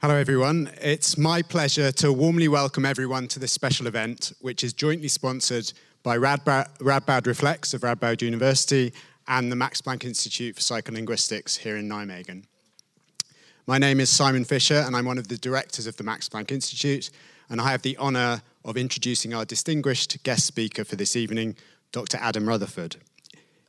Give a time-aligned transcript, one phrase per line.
[0.00, 0.70] Hello, everyone.
[0.80, 5.72] It's my pleasure to warmly welcome everyone to this special event, which is jointly sponsored
[6.04, 8.92] by Radboud, Reflects of Radboud University
[9.26, 12.44] and the Max Planck Institute for Psycholinguistics here in Nijmegen.
[13.66, 16.52] My name is Simon Fisher, and I'm one of the directors of the Max Planck
[16.52, 17.10] Institute,
[17.50, 21.56] and I have the honour of introducing our distinguished guest speaker for this evening,
[21.90, 22.18] Dr.
[22.18, 22.98] Adam Rutherford.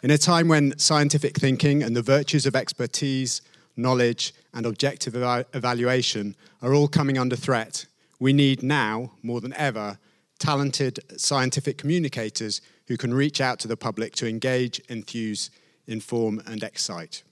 [0.04, 3.42] In a time when scientific thinking and the virtues of expertise,
[3.82, 5.16] knowledge, and objective
[5.54, 7.86] evaluation are all coming under threat,
[8.20, 9.98] we need now, more than ever,
[10.40, 15.50] talented scientific communicators who can reach out to the public to engage, enthuse,
[15.88, 17.24] inform, and excite.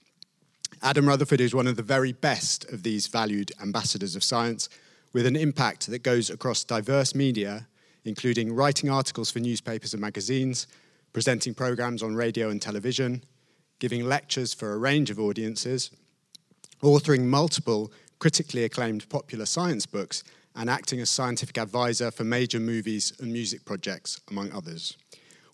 [0.82, 4.68] Adam Rutherford is one of the very best of these valued ambassadors of science,
[5.12, 7.66] with an impact that goes across diverse media,
[8.04, 10.66] including writing articles for newspapers and magazines,
[11.12, 13.24] presenting programs on radio and television,
[13.78, 15.90] giving lectures for a range of audiences,
[16.82, 20.24] authoring multiple critically acclaimed popular science books,
[20.56, 24.96] and acting as scientific advisor for major movies and music projects, among others.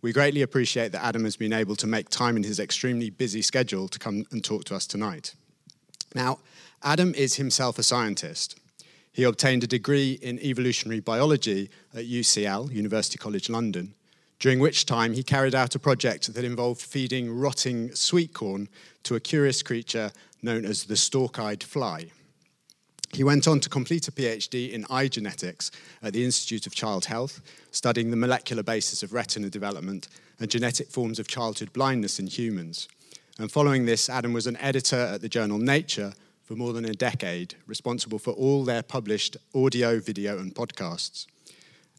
[0.00, 3.42] We greatly appreciate that Adam has been able to make time in his extremely busy
[3.42, 5.34] schedule to come and talk to us tonight.
[6.14, 6.38] Now,
[6.82, 8.58] Adam is himself a scientist.
[9.12, 13.94] He obtained a degree in evolutionary biology at UCL, University College London,
[14.38, 18.68] during which time he carried out a project that involved feeding rotting sweet corn
[19.04, 22.10] to a curious creature known as the stalk eyed fly.
[23.12, 25.70] He went on to complete a PhD in eye genetics
[26.02, 27.40] at the Institute of Child Health,
[27.70, 30.08] studying the molecular basis of retina development
[30.40, 32.88] and genetic forms of childhood blindness in humans.
[33.38, 36.12] And following this, Adam was an editor at the journal Nature
[36.42, 41.26] for more than a decade, responsible for all their published audio, video, and podcasts.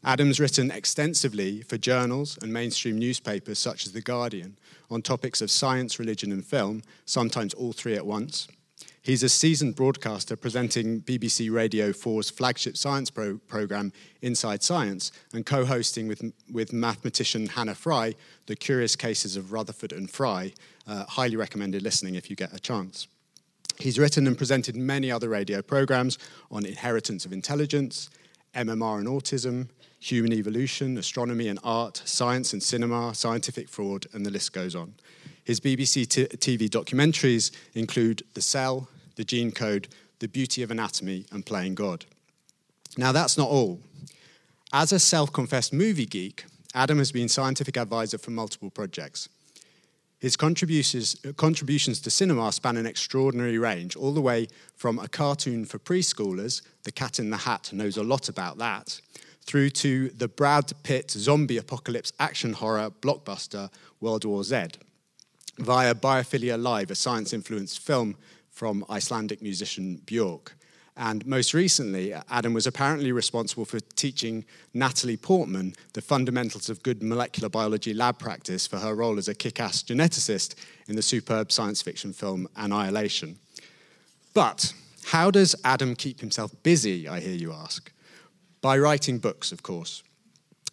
[0.04, 4.56] Adam's written extensively for journals and mainstream newspapers such as The Guardian
[4.90, 8.46] on topics of science, religion, and film, sometimes all three at once.
[9.06, 15.46] He's a seasoned broadcaster presenting BBC Radio 4's flagship science pro- programme, Inside Science, and
[15.46, 18.14] co hosting with, with mathematician Hannah Fry
[18.46, 20.52] the curious cases of Rutherford and Fry.
[20.88, 23.06] Uh, highly recommended listening if you get a chance.
[23.78, 26.18] He's written and presented many other radio programmes
[26.50, 28.10] on inheritance of intelligence,
[28.56, 34.30] MMR and autism, human evolution, astronomy and art, science and cinema, scientific fraud, and the
[34.30, 34.94] list goes on.
[35.44, 41.24] His BBC t- TV documentaries include The Cell, The Gene Code, The Beauty of Anatomy,
[41.30, 42.04] and Playing God.
[42.96, 43.80] Now, that's not all.
[44.72, 49.28] As a self confessed movie geek, Adam has been scientific advisor for multiple projects.
[50.18, 55.08] His contributions, uh, contributions to cinema span an extraordinary range, all the way from a
[55.08, 59.00] cartoon for preschoolers, The Cat in the Hat knows a lot about that,
[59.46, 63.70] through to the Brad Pitt zombie apocalypse action horror blockbuster
[64.00, 64.66] World War Z,
[65.58, 68.16] via Biophilia Live, a science influenced film
[68.50, 70.52] from Icelandic musician Björk.
[70.98, 77.02] And most recently, Adam was apparently responsible for teaching Natalie Portman the fundamentals of good
[77.02, 80.54] molecular biology lab practice for her role as a kick ass geneticist
[80.88, 83.38] in the superb science fiction film Annihilation.
[84.32, 84.72] But
[85.04, 87.92] how does Adam keep himself busy, I hear you ask?
[88.66, 90.02] By writing books, of course.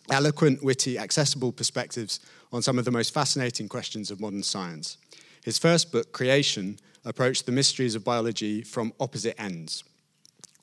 [0.09, 2.20] Eloquent, witty, accessible perspectives
[2.52, 4.98] on some of the most fascinating questions of modern science.
[5.44, 9.84] His first book, Creation, approached the mysteries of biology from opposite ends,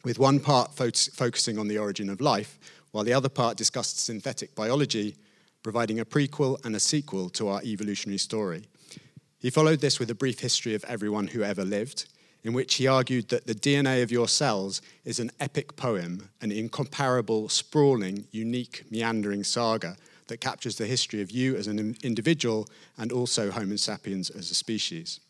[0.03, 2.59] with one part fo- focusing on the origin of life,
[2.91, 5.15] while the other part discussed synthetic biology,
[5.63, 8.65] providing a prequel and a sequel to our evolutionary story.
[9.39, 12.07] He followed this with a brief history of everyone who ever lived,
[12.45, 16.51] in which he argued that the DNA of your cells is an epic poem, an
[16.51, 19.97] incomparable, sprawling, unique, meandering saga
[20.29, 24.55] that captures the history of you as an individual and also Homo sapiens as a
[24.55, 25.21] species.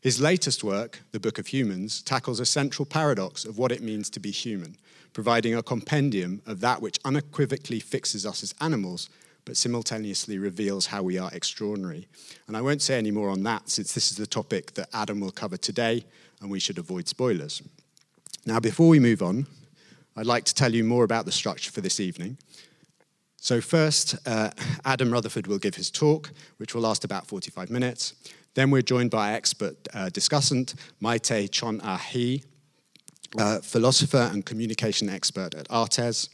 [0.00, 4.10] His latest work, The Book of Humans, tackles a central paradox of what it means
[4.10, 4.76] to be human,
[5.12, 9.08] providing a compendium of that which unequivocally fixes us as animals,
[9.44, 12.06] but simultaneously reveals how we are extraordinary.
[12.46, 15.20] And I won't say any more on that since this is the topic that Adam
[15.20, 16.04] will cover today,
[16.42, 17.62] and we should avoid spoilers.
[18.44, 19.46] Now, before we move on,
[20.16, 22.36] I'd like to tell you more about the structure for this evening.
[23.36, 24.50] So, first, uh,
[24.84, 28.14] Adam Rutherford will give his talk, which will last about 45 minutes.
[28.54, 32.42] Then we're joined by expert uh, discussant, Maite Chon Ahi,
[33.38, 36.28] uh, philosopher and communication expert at ARTES.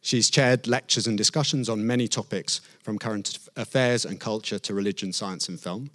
[0.00, 5.12] She's chaired lectures and discussions on many topics, from current affairs and culture to religion,
[5.12, 5.90] science, and film.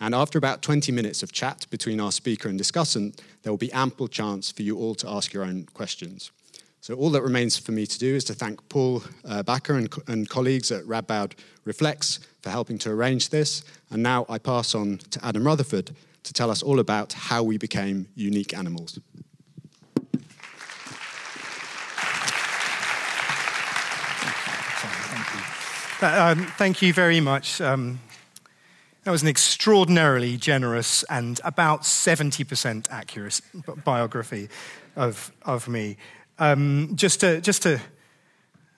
[0.00, 3.72] And after about 20 minutes of chat between our speaker and discussant, there will be
[3.72, 6.30] ample chance for you all to ask your own questions.
[6.86, 9.90] So, all that remains for me to do is to thank Paul uh, Backer and,
[9.90, 11.32] co- and, colleagues at Radboud
[11.64, 13.64] Reflects for helping to arrange this.
[13.90, 15.90] And now I pass on to Adam Rutherford
[16.22, 19.00] to tell us all about how we became unique animals.
[25.08, 27.98] Thank you, uh, um, thank you very much, um,
[29.06, 33.40] that was an extraordinarily generous and about 70% accurate
[33.84, 34.48] biography
[34.96, 35.96] of, of me.
[36.40, 37.80] Um, just, to, just to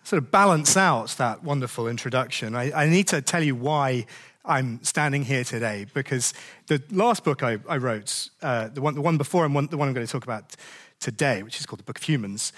[0.04, 4.04] sort of balance out that wonderful introduction, I, I, need to tell you why
[4.44, 6.34] I'm standing here today, because
[6.66, 9.78] the last book I, I wrote, uh, the, one, the one before and one, the
[9.78, 10.56] one I'm going to talk about
[11.00, 12.52] today, which is called The Book of Humans,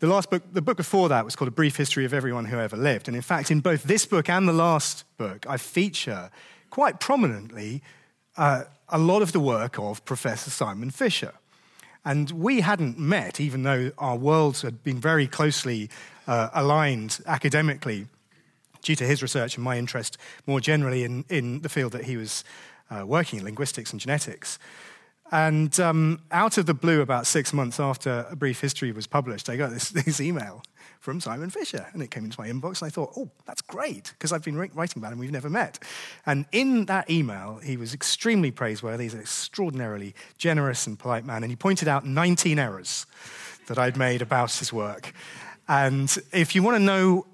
[0.00, 2.58] the last book, the book before that was called A Brief History of Everyone Who
[2.58, 3.06] Ever Lived.
[3.06, 6.32] And in fact, in both this book and the last book, I feature
[6.72, 7.82] quite prominently
[8.38, 11.34] uh, a lot of the work of Professor Simon Fisher.
[12.02, 15.90] And we hadn't met, even though our worlds had been very closely
[16.26, 18.06] uh, aligned academically
[18.80, 20.16] due to his research and my interest
[20.46, 22.42] more generally in, in the field that he was
[22.90, 24.58] uh, working in, linguistics and genetics.
[25.30, 29.50] And um, out of the blue, about six months after A Brief History was published,
[29.50, 30.62] I got this, this email
[31.02, 31.84] from Simon Fisher.
[31.92, 34.56] And it came into my inbox, and I thought, oh, that's great, because I've been
[34.56, 35.82] writing about him, we've never met.
[36.24, 39.02] And in that email, he was extremely praiseworthy.
[39.04, 41.42] He's an extraordinarily generous and polite man.
[41.42, 43.06] And he pointed out 19 errors
[43.66, 45.12] that I'd made about his work.
[45.66, 47.26] And if you want to know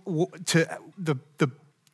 [0.46, 1.50] to, the, the,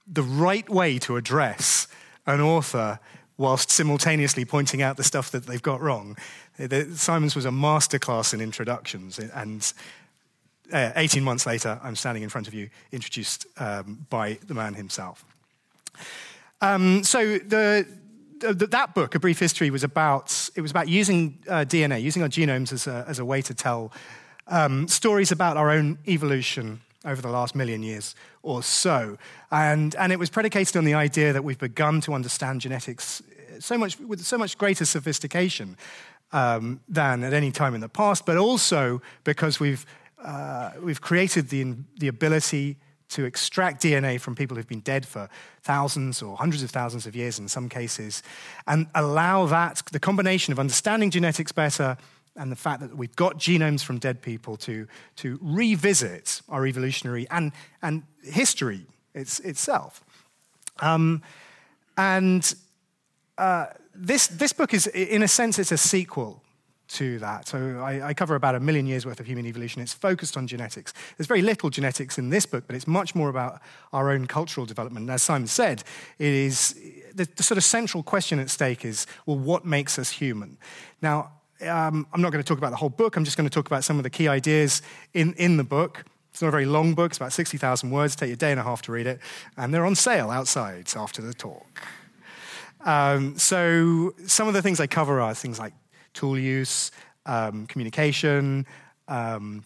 [0.06, 1.88] the right way to address
[2.24, 3.00] an author
[3.36, 6.16] whilst simultaneously pointing out the stuff that they've got wrong.
[6.60, 9.72] Eh, Simon's was a masterclass in introductions, and
[10.72, 14.74] uh, 18 months later, I'm standing in front of you, introduced um, by the man
[14.74, 15.24] himself.
[16.60, 17.86] Um, so the,
[18.40, 22.28] that book, A Brief History, was about, it was about using uh, DNA, using our
[22.28, 23.92] genomes as a, as a way to tell
[24.48, 29.18] um, stories about our own evolution over the last million years or so.
[29.50, 33.22] And, and it was predicated on the idea that we've begun to understand genetics
[33.60, 35.76] so much, with so much greater sophistication
[36.32, 39.86] um, than at any time in the past, but also because we've,
[40.24, 42.76] uh, we've created the, the ability
[43.10, 45.28] to extract DNA from people who've been dead for
[45.62, 48.22] thousands or hundreds of thousands of years in some cases,
[48.66, 51.96] and allow that, the combination of understanding genetics better
[52.36, 57.28] and the fact that we've got genomes from dead people to, to revisit our evolutionary
[57.30, 60.02] and, and history it's, itself.
[60.80, 61.22] Um,
[61.96, 62.52] and
[63.38, 66.42] uh, this, this book is, in a sense, it's a sequel
[66.86, 67.48] to that.
[67.48, 69.80] So I, I, cover about a million years worth of human evolution.
[69.80, 70.92] It's focused on genetics.
[71.16, 73.60] There's very little genetics in this book, but it's much more about
[73.92, 75.04] our own cultural development.
[75.04, 75.82] And as Simon said,
[76.18, 76.78] it is
[77.14, 80.58] the, the sort of central question at stake is, well, what makes us human?
[81.00, 81.32] Now,
[81.62, 83.16] um, I'm not going to talk about the whole book.
[83.16, 84.82] I'm just going to talk about some of the key ideas
[85.14, 86.04] in, in the book.
[86.32, 87.12] It's not a very long book.
[87.12, 88.16] It's about 60,000 words.
[88.16, 89.20] Take you a day and a half to read it.
[89.56, 91.80] And they're on sale outside after the talk.
[92.84, 95.72] Um, so some of the things I cover are things like
[96.14, 96.90] tool use,
[97.26, 98.66] um, communication,
[99.08, 99.64] um,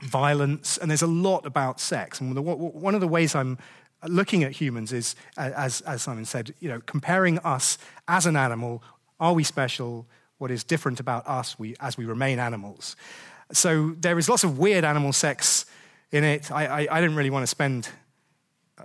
[0.00, 2.20] violence, and there's a lot about sex.
[2.20, 3.58] And one of the ways I'm
[4.06, 8.82] looking at humans is, as, as Simon said, you know, comparing us as an animal.
[9.20, 10.06] Are we special?
[10.38, 12.96] what is different about us we, as we remain animals.
[13.52, 15.66] So there is lots of weird animal sex
[16.10, 16.50] in it.
[16.50, 17.88] I, I, I didn't really want to spend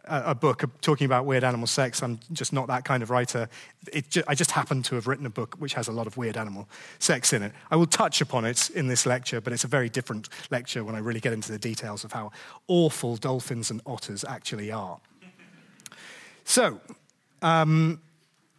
[0.06, 2.04] a, book talking about weird animal sex.
[2.04, 3.50] I'm just not that kind of writer.
[4.10, 6.38] Ju- I just happen to have written a book which has a lot of weird
[6.38, 6.68] animal
[7.00, 7.54] sex in it.
[7.72, 10.96] I will touch upon it in this lecture, but it's a very different lecture when
[10.96, 12.32] I really get into the details of how
[12.68, 15.00] awful dolphins and otters actually are.
[16.44, 16.80] So,
[17.42, 18.02] um,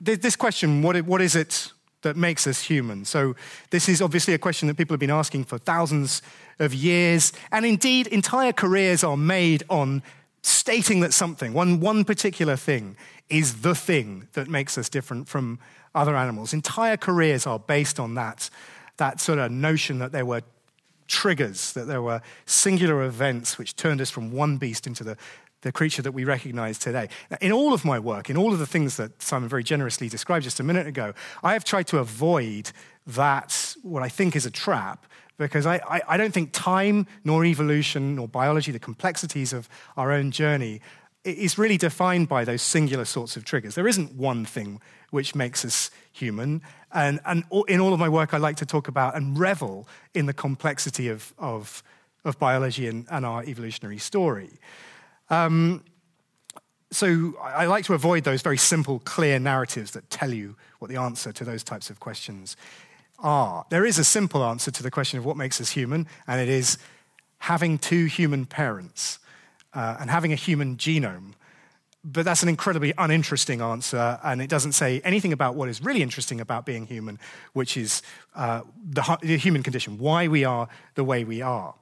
[0.00, 1.72] this question what, what is it
[2.02, 3.04] that makes us human?
[3.04, 3.36] So,
[3.70, 6.22] this is obviously a question that people have been asking for thousands
[6.58, 10.02] of years, and indeed, entire careers are made on
[10.42, 12.96] stating that something, one, one particular thing,
[13.28, 15.58] is the thing that makes us different from
[15.94, 16.52] other animals.
[16.52, 18.50] Entire careers are based on that,
[18.96, 20.42] that sort of notion that there were
[21.06, 25.16] triggers, that there were singular events which turned us from one beast into the,
[25.62, 27.08] the creature that we recognize today.
[27.40, 30.44] In all of my work, in all of the things that Simon very generously described
[30.44, 32.70] just a minute ago, I have tried to avoid
[33.06, 35.06] that, what I think is a trap,
[35.40, 40.12] because I, I, I don't think time, nor evolution, nor biology, the complexities of our
[40.12, 40.82] own journey,
[41.24, 43.74] is really defined by those singular sorts of triggers.
[43.74, 46.60] There isn't one thing which makes us human.
[46.92, 50.26] And, and in all of my work, I like to talk about and revel in
[50.26, 51.82] the complexity of, of,
[52.24, 54.50] of biology and, and our evolutionary story.
[55.30, 55.84] Um,
[56.90, 60.96] so I like to avoid those very simple, clear narratives that tell you what the
[60.96, 62.56] answer to those types of questions
[63.22, 63.64] are.
[63.70, 66.48] There is a simple answer to the question of what makes us human, and it
[66.48, 66.78] is
[67.38, 69.18] having two human parents
[69.74, 71.32] uh, and having a human genome.
[72.02, 76.02] But that's an incredibly uninteresting answer, and it doesn't say anything about what is really
[76.02, 77.18] interesting about being human,
[77.52, 78.02] which is
[78.34, 81.74] uh, the, the human condition, why we are the way we are.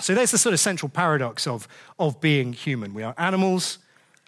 [0.00, 2.94] So there's the sort of central paradox of, of being human.
[2.94, 3.78] We are animals,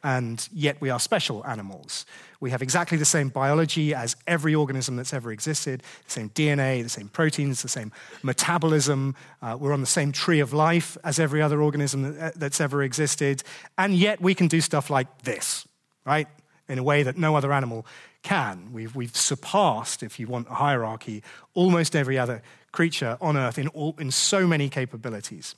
[0.04, 2.04] and yet we are special animals.
[2.38, 6.82] We have exactly the same biology as every organism that's ever existed, the same DNA,
[6.82, 7.90] the same proteins, the same
[8.22, 9.16] metabolism.
[9.40, 12.82] Uh, we're on the same tree of life as every other organism uh, that's ever
[12.82, 13.42] existed,
[13.78, 15.66] and yet we can do stuff like this,
[16.04, 16.28] right?
[16.68, 17.86] In a way that no other animal
[18.22, 18.72] can.
[18.72, 21.22] We've, we've surpassed, if you want a hierarchy,
[21.54, 22.42] almost every other
[22.72, 25.54] creature on Earth in, all, in so many capabilities.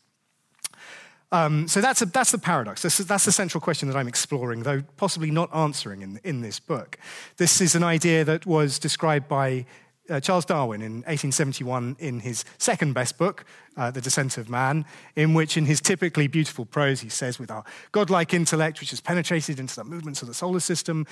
[1.33, 2.83] Um, so that's, a, that's the paradox.
[2.83, 6.61] That's, that's the central question that I'm exploring, though possibly not answering in, in this
[6.61, 6.99] book.
[7.37, 9.66] This is an idea that was described by
[10.09, 13.45] uh, Charles Darwin in 1871 in his second best book,
[13.76, 14.85] uh, The Descent of Man,
[15.16, 19.00] in which, in his typically beautiful prose, he says, With our godlike intellect, which has
[19.00, 21.06] penetrated into the movements of the solar system,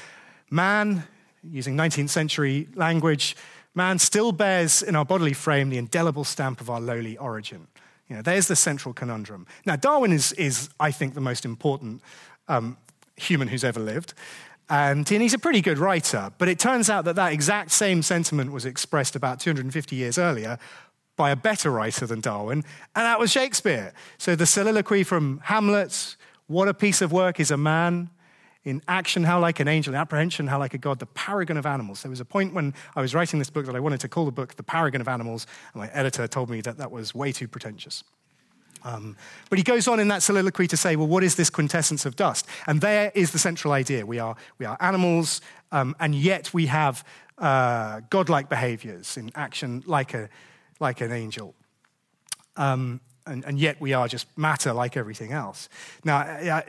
[0.50, 1.04] man,
[1.42, 3.36] using 19th century language,
[3.74, 7.66] man still bears in our bodily frame the indelible stamp of our lowly origin.
[8.08, 9.46] You know, there's the central conundrum.
[9.64, 12.02] Now, Darwin is, is I think, the most important
[12.48, 12.76] um,
[13.16, 14.14] human who's ever lived.
[14.70, 18.02] And, and he's a pretty good writer, but it turns out that that exact same
[18.02, 20.58] sentiment was expressed about 250 years earlier
[21.16, 22.64] by a better writer than Darwin,
[22.96, 23.92] and that was Shakespeare.
[24.18, 28.10] So the soliloquy from Hamlet, what a piece of work is a man,
[28.64, 31.66] in action, how like an angel, in apprehension, how like a god, the paragon of
[31.66, 32.02] animals.
[32.02, 34.24] There was a point when I was writing this book that I wanted to call
[34.24, 37.30] the book The Paragon of Animals, and my editor told me that that was way
[37.32, 38.04] too pretentious.
[38.84, 39.16] Um,
[39.48, 42.16] but he goes on in that soliloquy to say, well, what is this quintessence of
[42.16, 42.46] dust?
[42.66, 44.04] And there is the central idea.
[44.04, 45.40] We are, we are animals,
[45.72, 47.04] um, and yet we have
[47.38, 50.28] uh, godlike behaviors in action like, a,
[50.80, 51.54] like an angel.
[52.56, 55.68] Um, and, and, yet we are just matter like everything else.
[56.04, 56.62] Now,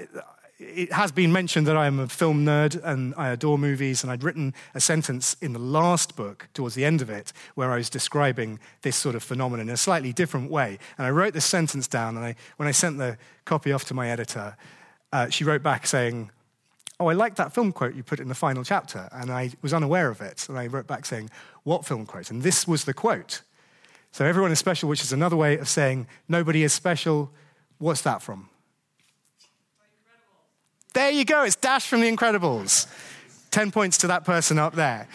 [0.58, 4.12] it has been mentioned that I am a film nerd and I adore movies, and
[4.12, 7.78] I'd written a sentence in the last book, towards the end of it, where I
[7.78, 10.80] was describing this sort of phenomenon in a slightly different way.
[10.98, 13.94] And I wrote this sentence down, and I, when I sent the copy off to
[13.94, 14.56] my editor,
[15.12, 16.32] uh, she wrote back saying,
[16.98, 19.74] Oh, I like that film quote you put in the final chapter, and I was
[19.74, 20.48] unaware of it.
[20.48, 21.30] And I wrote back saying,
[21.64, 22.32] What film quote?
[22.32, 23.42] And this was the quote.
[24.14, 27.32] So everyone is special, which is another way of saying nobody is special.
[27.80, 28.48] What's that from?
[30.96, 32.88] There you go, it's Dash from The Incredibles.
[33.52, 35.10] 10 points to that person up there.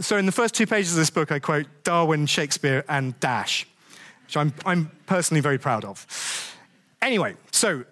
[0.00, 3.66] So, in the first two pages of this book, I quote Darwin, Shakespeare, and Dash,
[4.24, 6.56] which I'm, I'm personally very proud of.
[7.02, 7.84] Anyway, so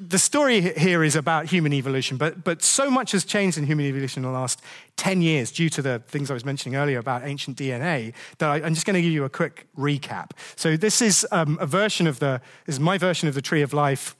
[0.00, 3.84] the story here is about human evolution, but, but so much has changed in human
[3.84, 4.62] evolution in the last
[4.96, 8.60] 10 years due to the things I was mentioning earlier about ancient DNA that I,
[8.60, 10.30] am just going to give you a quick recap.
[10.56, 13.74] So, this is um, a version of the, is my version of the Tree of
[13.74, 14.16] Life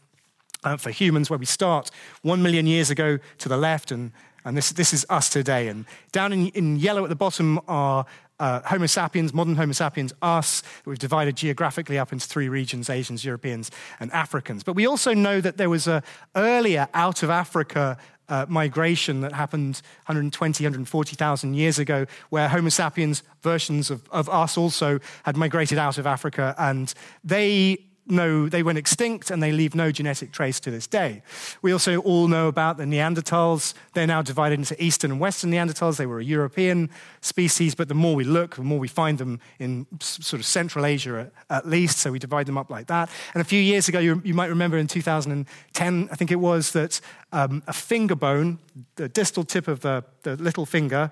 [0.64, 1.90] uh, for humans, where we start
[2.22, 4.12] one million years ago to the left, and,
[4.44, 5.68] and this, this is us today.
[5.68, 8.06] And down in, in yellow at the bottom are
[8.40, 10.62] uh, Homo sapiens, modern Homo sapiens, us.
[10.84, 14.62] We've divided geographically up into three regions Asians, Europeans, and Africans.
[14.62, 16.02] But we also know that there was an
[16.36, 17.98] earlier out of Africa
[18.28, 24.58] uh, migration that happened 120, 140,000 years ago, where Homo sapiens versions of, of us
[24.58, 26.92] also had migrated out of Africa, and
[27.24, 31.22] they no, they went extinct and they leave no genetic trace to this day.
[31.62, 33.74] We also all know about the Neanderthals.
[33.94, 35.96] They're now divided into Eastern and Western Neanderthals.
[35.96, 39.40] They were a European species, but the more we look, the more we find them
[39.58, 43.10] in sort of Central Asia at least, so we divide them up like that.
[43.34, 46.72] And a few years ago, you, you might remember in 2010, I think it was,
[46.72, 47.00] that
[47.32, 48.58] um, a finger bone,
[48.96, 51.10] the distal tip of the, the little finger,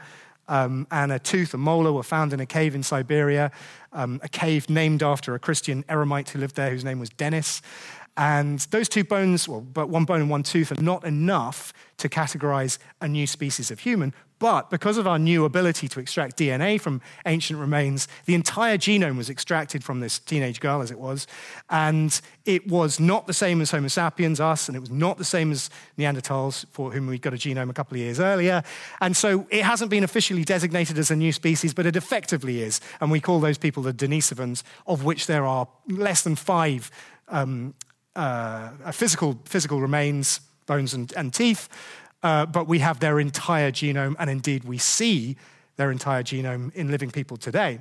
[0.48, 3.50] um, and a tooth, a molar, were found in a cave in Siberia,
[3.92, 7.62] um, a cave named after a Christian eremite who lived there whose name was Denis.
[8.16, 12.08] And those two bones, well, but one bone and one tooth, are not enough to
[12.08, 14.14] categorize a new species of human.
[14.38, 19.16] But because of our new ability to extract DNA from ancient remains, the entire genome
[19.16, 21.26] was extracted from this teenage girl, as it was.
[21.70, 25.24] And it was not the same as Homo sapiens, us, and it was not the
[25.24, 28.62] same as Neanderthals, for whom we got a genome a couple of years earlier.
[29.00, 32.80] And so it hasn't been officially designated as a new species, but it effectively is.
[33.00, 36.90] And we call those people the Denisovans, of which there are less than five
[37.28, 37.74] um,
[38.14, 41.68] uh, physical, physical remains, bones and, and teeth,
[42.22, 45.36] uh, but we have their entire genome, and indeed we see
[45.76, 47.80] their entire genome in living people today.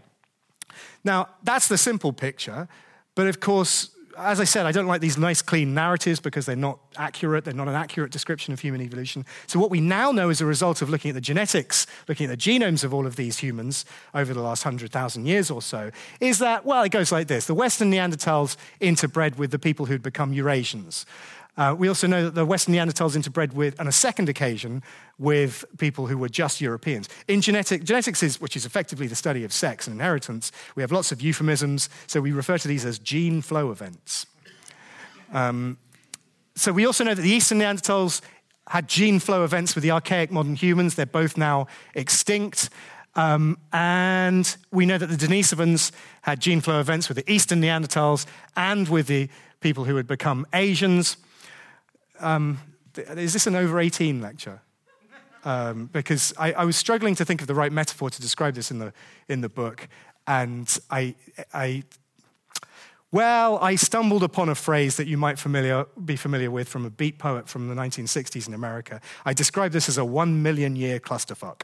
[1.04, 2.68] Now, that's the simple picture,
[3.16, 6.56] but of course, as I said, I don't like these nice, clean narratives because they're
[6.56, 7.44] not accurate.
[7.44, 9.26] They're not an accurate description of human evolution.
[9.48, 12.38] So, what we now know as a result of looking at the genetics, looking at
[12.38, 16.40] the genomes of all of these humans over the last 100,000 years or so, is
[16.40, 20.34] that, well, it goes like this the Western Neanderthals interbred with the people who'd become
[20.34, 21.06] Eurasians.
[21.58, 24.84] Uh, we also know that the Western Neanderthals interbred with, on a second occasion,
[25.18, 27.08] with people who were just Europeans.
[27.28, 30.92] In genetic, genetics, is, which is effectively the study of sex and inheritance, we have
[30.92, 34.26] lots of euphemisms, so we refer to these as gene flow events.
[35.32, 35.78] Um,
[36.56, 38.22] so we also know that the Eastern Neanderthals
[38.68, 40.96] had gene flow events with the archaic modern humans.
[40.96, 42.70] They're both now extinct.
[43.16, 45.92] Um, and we know that the Denisovans
[46.24, 48.26] had gene flow events with the Eastern Neanderthals
[48.58, 49.30] and with the
[49.62, 51.18] people who had become Asians.
[52.20, 52.60] Um,
[52.96, 54.62] is this an over 18 lecture?
[55.44, 58.72] Um, because I, I, was struggling to think of the right metaphor to describe this
[58.72, 58.92] in the,
[59.28, 59.88] in the book.
[60.26, 61.14] And I,
[61.54, 61.84] I,
[63.12, 66.90] well, I stumbled upon a phrase that you might familiar, be familiar with from a
[66.90, 69.00] beat poet from the 1960s in America.
[69.24, 71.62] I described this as a one million year clusterfuck.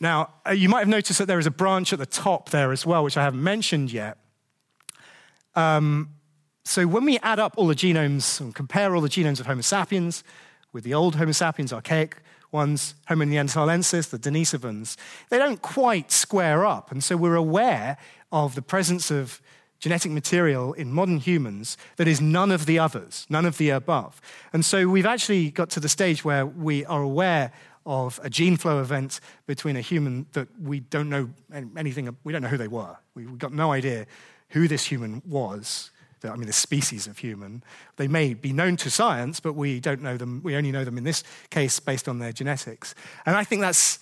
[0.00, 2.72] Now, uh, you might have noticed that there is a branch at the top there
[2.72, 4.18] as well, which I haven't mentioned yet.
[5.54, 6.10] Um,
[6.64, 9.60] so when we add up all the genomes and compare all the genomes of Homo
[9.60, 10.24] sapiens
[10.72, 12.16] with the old Homo sapiens, archaic
[12.50, 14.96] ones, Homo neanderthalensis, the Denisovans,
[15.28, 16.90] they don't quite square up.
[16.90, 17.98] And so we're aware
[18.32, 19.42] of the presence of
[19.78, 24.20] genetic material in modern humans that is none of the others, none of the above.
[24.52, 27.52] And so we've actually got to the stage where we are aware
[27.84, 31.28] of a gene flow event between a human that we don't know
[31.76, 32.96] anything, we don't know who they were.
[33.14, 34.06] We've got no idea
[34.50, 35.90] who this human was.
[36.32, 37.62] I mean, the species of human.
[37.96, 40.40] They may be known to science, but we don't know them.
[40.42, 42.94] We only know them in this case based on their genetics.
[43.26, 43.98] And I think that's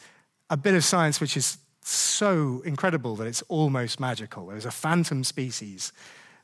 [0.50, 4.46] a bit of science which is so incredible that it's almost magical.
[4.46, 5.92] There's a phantom species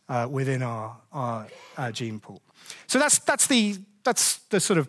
[0.09, 2.43] uh, within our, our, our, gene pool.
[2.87, 4.89] So that's, that's, the, that's the sort of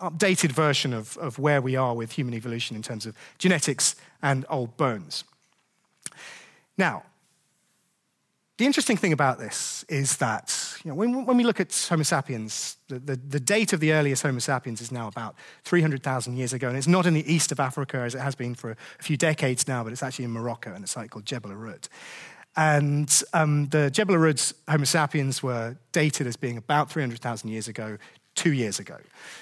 [0.00, 4.44] updated version of, of where we are with human evolution in terms of genetics and
[4.48, 5.24] old bones.
[6.78, 7.04] Now,
[8.58, 12.02] the interesting thing about this is that you know, when, when we look at Homo
[12.02, 15.34] sapiens, the, the, the, date of the earliest Homo sapiens is now about
[15.64, 18.54] 300,000 years ago, and it's not in the east of Africa as it has been
[18.54, 21.50] for a few decades now, but it's actually in Morocco in a site called Jebel
[21.50, 21.88] Irhoud.
[22.56, 27.98] And um, the Jebel Irhoud Homo sapiens were dated as being about 300,000 years ago
[28.36, 28.96] two years ago.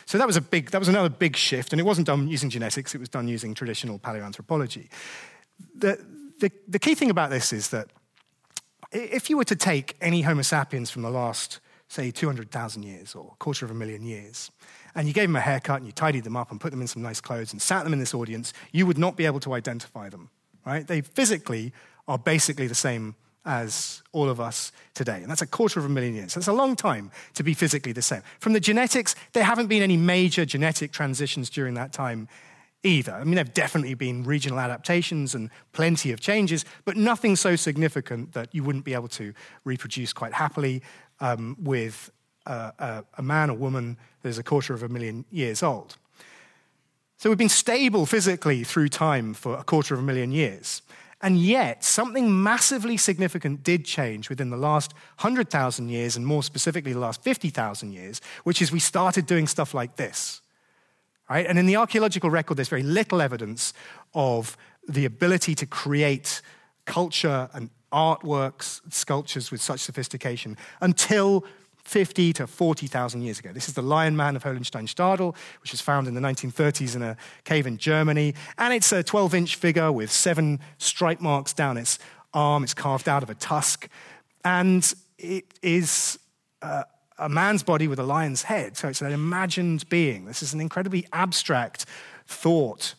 [0.07, 2.49] So that was a big, that was another big shift, and it wasn't done using
[2.49, 4.89] genetics, it was done using traditional paleoanthropology.
[5.77, 6.05] The,
[6.39, 7.89] the, the key thing about this is that
[8.95, 13.33] if you were to take any Homo sapiens from the last, say, 200,000 years or
[13.33, 14.51] a quarter of a million years,
[14.95, 16.87] and you gave them a haircut and you tidied them up and put them in
[16.87, 19.53] some nice clothes and sat them in this audience, you would not be able to
[19.53, 20.31] identify them,
[20.65, 20.87] right?
[20.87, 21.73] They physically
[22.07, 25.21] are basically the same as all of us today.
[25.21, 26.35] And that's a quarter of a million years.
[26.35, 28.23] That's a long time to be physically the same.
[28.39, 32.29] From the genetics, there haven't been any major genetic transitions during that time
[32.85, 33.13] either.
[33.13, 37.57] I mean, there have definitely been regional adaptations and plenty of changes, but nothing so
[37.57, 39.33] significant that you wouldn't be able to
[39.65, 40.83] reproduce quite happily
[41.21, 42.11] um, with
[42.47, 45.97] a, a, man or woman that is a quarter of a million years old.
[47.17, 50.83] So we've been stable physically through time for a quarter of a million years.
[51.23, 56.93] And yet, something massively significant did change within the last 100,000 years, and more specifically,
[56.93, 60.43] the last 50,000 years, which is we started doing stuff like this.
[61.29, 61.47] Right?
[61.47, 63.73] And in the archaeological record, there's very little evidence
[64.13, 64.57] of
[64.87, 66.43] the ability to create
[66.85, 71.45] culture and artworks, sculptures with such sophistication until
[71.85, 73.53] 50 to 40,000 years ago.
[73.53, 77.17] This is the Lion Man of Hohlenstein-Stadel, which was found in the 1930s in a
[77.45, 78.35] cave in Germany.
[78.59, 81.99] And it's a 12 inch figure with seven stripe marks down its
[82.33, 82.65] arm.
[82.65, 83.89] It's carved out of a tusk.
[84.45, 86.19] And it is
[86.63, 86.85] uh,
[87.19, 88.77] a man's body with a lion's head.
[88.77, 90.25] So it's an imagined being.
[90.25, 91.87] This is an incredibly abstract
[92.27, 92.95] thought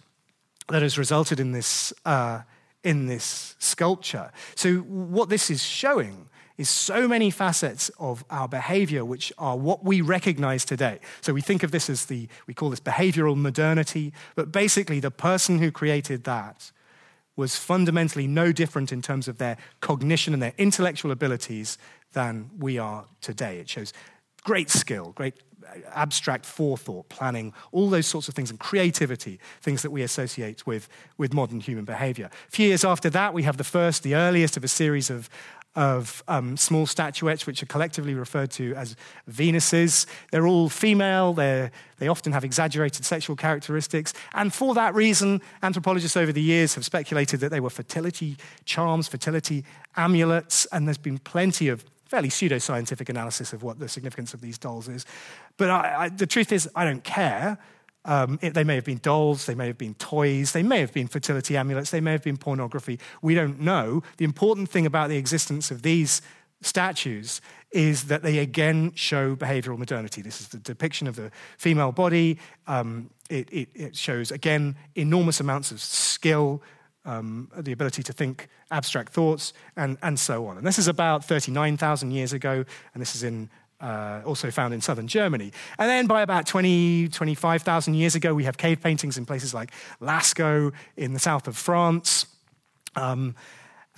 [0.69, 2.41] that has resulted in this, uh,
[2.84, 4.32] in this sculpture.
[4.56, 9.84] So, what this is showing is so many facets of our behavior which are what
[9.84, 10.99] we recognize today.
[11.21, 15.12] So we think of this as the, we call this behavioral modernity, but basically the
[15.12, 16.71] person who created that
[17.36, 21.78] was fundamentally no different in terms of their cognition and their intellectual abilities
[22.15, 23.60] than we are today.
[23.60, 23.93] It shows
[24.43, 25.36] great skill, great
[25.93, 30.88] abstract forethought, planning, all those sorts of things, and creativity, things that we associate with,
[31.17, 32.30] with modern human behavior.
[32.47, 35.30] A few years after that, we have the first, the earliest of a series of
[35.75, 38.95] of um, small statuettes, which are collectively referred to as
[39.30, 40.06] Venuses.
[40.32, 46.15] They're all female, they're, they often have exaggerated sexual characteristics, and for that reason, anthropologists
[46.15, 49.65] over the years have speculated that they were fertility charms, fertility
[49.97, 54.57] amulets, and there's been plenty of fairly pseudoscientific analysis of what the significance of these
[54.57, 55.05] dolls is.
[55.57, 57.57] But I, I, the truth is, I don't care.
[58.05, 60.93] Um, it, they may have been dolls, they may have been toys, they may have
[60.93, 62.99] been fertility amulets, they may have been pornography.
[63.21, 64.03] We don't know.
[64.17, 66.21] The important thing about the existence of these
[66.61, 67.41] statues
[67.71, 70.21] is that they again show behavioral modernity.
[70.21, 72.39] This is the depiction of the female body.
[72.67, 76.61] Um, it, it, it, shows, again, enormous amounts of skill,
[77.05, 80.57] um, the ability to think abstract thoughts, and, and so on.
[80.57, 83.49] And this is about 39,000 years ago, and this is in
[83.81, 85.51] uh, also found in southern Germany.
[85.77, 89.71] And then by about 20, 25,000 years ago, we have cave paintings in places like
[90.01, 92.25] Lascaux in the south of France.
[92.95, 93.35] Um,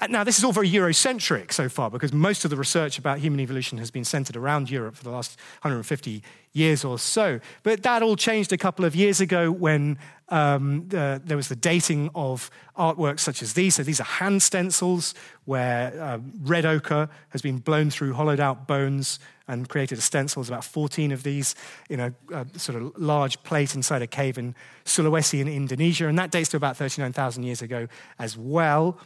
[0.10, 3.39] now, this is all very Eurocentric so far because most of the research about human
[3.39, 6.21] evolution has been centered around Europe for the last 150
[6.53, 7.39] years or so.
[7.63, 9.97] But that all changed a couple of years ago when
[10.29, 13.75] um, the, there was the dating of artworks such as these.
[13.75, 18.67] So these are hand stencils where uh, red ochre has been blown through hollowed out
[18.67, 20.41] bones and created a stencil.
[20.41, 21.55] There's about 14 of these
[21.89, 24.53] in a, a, sort of large plate inside a cave in
[24.86, 26.07] Sulawesi in Indonesia.
[26.07, 27.88] And that dates to about 39,000 years ago
[28.19, 28.99] as well.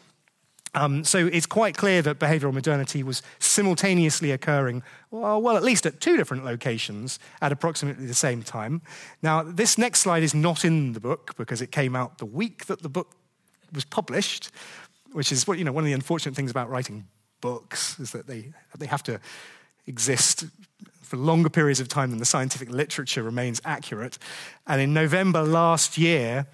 [0.73, 5.86] Um, so it's quite clear that behavioral modernity was simultaneously occurring, well, well, at least
[5.86, 8.81] at two different locations at approximately the same time.
[9.21, 12.67] Now, this next slide is not in the book because it came out the week
[12.67, 13.12] that the book
[13.73, 14.49] was published,
[15.12, 17.05] which is what, you know, one of the unfortunate things about writing
[17.41, 19.19] books is that they, they have to
[19.88, 20.45] exist
[21.01, 24.17] for longer periods of time than the scientific literature remains accurate.
[24.67, 26.47] And in November last year,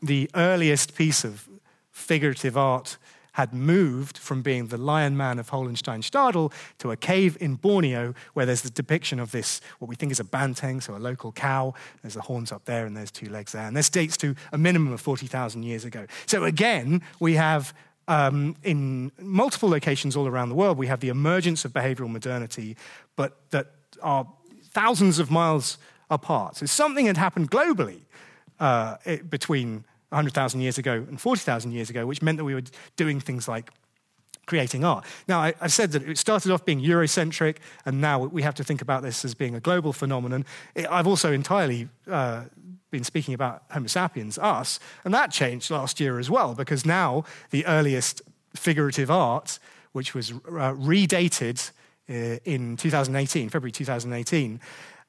[0.00, 1.48] the earliest piece of
[1.90, 2.98] figurative art
[3.38, 8.44] had moved from being the Lion Man of Hohlenstein-Stadel to a cave in Borneo where
[8.44, 11.72] there's the depiction of this, what we think is a banteng, so a local cow.
[12.02, 13.62] There's the horns up there and there's two legs there.
[13.62, 16.06] And this dates to a minimum of 40,000 years ago.
[16.26, 17.72] So again, we have
[18.08, 22.76] um, in multiple locations all around the world, we have the emergence of behavioral modernity,
[23.14, 23.68] but that
[24.02, 24.26] are
[24.72, 25.78] thousands of miles
[26.10, 26.56] apart.
[26.56, 28.00] So something had happened globally
[28.58, 28.96] uh,
[29.30, 32.62] between 100,000 years ago and 40,000 years ago, which meant that we were
[32.96, 33.70] doing things like
[34.46, 35.04] creating art.
[35.28, 38.64] Now, I, have said that it started off being Eurocentric, and now we have to
[38.64, 40.44] think about this as being a global phenomenon.
[40.90, 42.44] I've also entirely uh,
[42.90, 47.24] been speaking about Homo sapiens, us, and that changed last year as well, because now
[47.50, 48.22] the earliest
[48.56, 49.58] figurative art,
[49.92, 51.70] which was uh, redated
[52.08, 54.60] uh, in 2018, February 2018,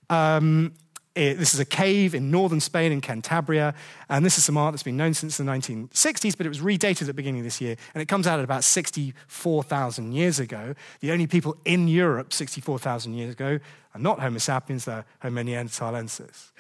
[0.10, 0.89] um, it,
[1.20, 3.74] this is a cave in northern Spain, in Cantabria,
[4.10, 7.02] and this is some art that's been known since the 1960s, but it was redated
[7.02, 10.74] at the beginning of this year, and it comes out at about 64,000 years ago.
[11.02, 13.60] The only people in Europe 64,000 years ago
[13.94, 16.52] are not Homo sapiens, they're Homo neanderthalensis.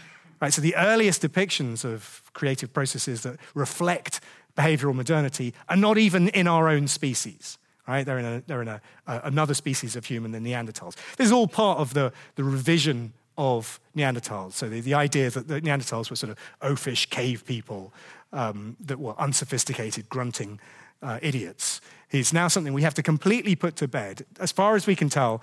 [0.41, 4.21] Right, so the earliest depictions of creative processes that reflect
[4.57, 7.57] behavioral modernity are not even in our own species.
[7.87, 8.05] Right?
[8.05, 10.95] They're in, a, they're in a, another species of human, the Neanderthals.
[11.17, 14.53] This is all part of the, the revision of Neanderthals.
[14.53, 17.93] So the, the idea that the Neanderthals were sort of oafish cave people
[18.33, 20.59] um, that were unsophisticated, grunting
[21.01, 21.79] uh, idiots
[22.11, 24.25] is now something we have to completely put to bed.
[24.41, 25.41] As far as we can tell,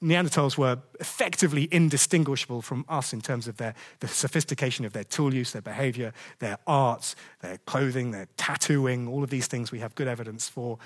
[0.00, 5.34] Neanderthals were effectively indistinguishable from us in terms of their, the sophistication of their tool
[5.34, 9.96] use, their behavior, their arts, their clothing, their tattooing, all of these things we have
[9.96, 10.78] good evidence for.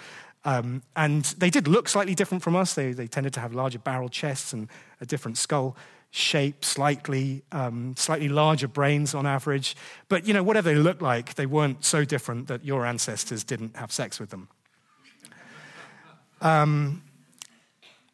[0.45, 2.75] Um, and they did look slightly different from us.
[2.75, 4.69] They, they, tended to have larger barrel chests and
[5.01, 5.77] a different skull
[6.11, 9.77] shape, slightly, um, slightly larger brains on average.
[10.09, 13.77] But you know, whatever they looked like, they weren't so different that your ancestors didn't
[13.77, 14.49] have sex with them.
[16.41, 17.03] Um,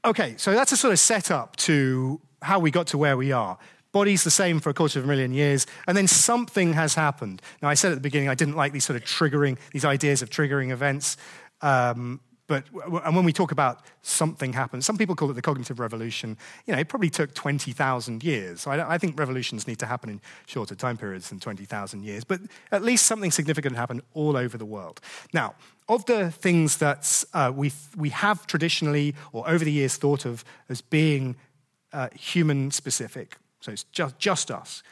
[0.04, 3.58] okay, so that's a sort of setup to how we got to where we are.
[3.90, 7.40] Body's the same for a quarter of a million years, and then something has happened.
[7.62, 10.20] Now, I said at the beginning I didn't like these sort of triggering, these ideas
[10.20, 11.16] of triggering events.
[11.60, 12.64] Um, but
[13.04, 16.38] and when we talk about something happened, some people call it the cognitive revolution.
[16.66, 18.62] You know, it probably took 20,000 years.
[18.62, 22.24] So I, I, think revolutions need to happen in shorter time periods than 20,000 years.
[22.24, 22.40] But
[22.72, 25.02] at least something significant happened all over the world.
[25.34, 25.56] Now,
[25.90, 30.42] of the things that uh, we, we have traditionally or over the years thought of
[30.70, 31.36] as being
[31.92, 34.82] uh, human specific, so it's just, just us,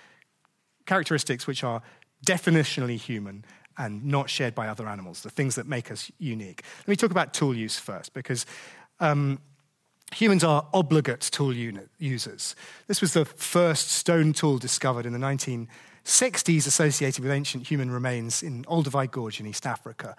[0.85, 1.81] characteristics which are
[2.27, 3.45] definitionally human
[3.79, 6.63] and not shared by other animals, the things that make us unique.
[6.81, 8.47] Let me talk about tool use first, because
[9.01, 9.39] um,
[10.15, 12.55] humans are obligate tool users.
[12.87, 18.43] This was the first stone tool discovered in the 1960s associated with ancient human remains
[18.43, 20.17] in Olduvai Gorge in East Africa.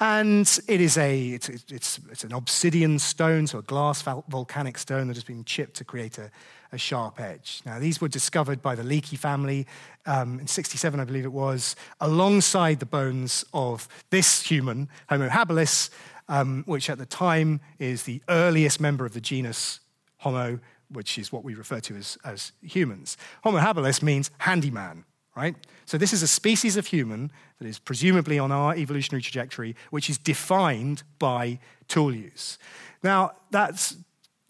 [0.00, 5.08] And it is a, it's, it's, it's an obsidian stone, so a glass volcanic stone
[5.08, 6.30] that has been chipped to create a,
[6.72, 7.62] a sharp edge.
[7.64, 9.66] Now, these were discovered by the Leakey family
[10.06, 15.90] um, in 67, I believe it was, alongside the bones of this human, Homo habilis,
[16.28, 19.80] um, which at the time is the earliest member of the genus
[20.18, 23.16] Homo, which is what we refer to as, as humans.
[23.44, 25.04] Homo habilis means handyman,
[25.36, 25.54] right?
[25.86, 30.10] So this is a species of human that is presumably on our evolutionary trajectory, which
[30.10, 32.58] is defined by tool use.
[33.02, 33.96] Now, that's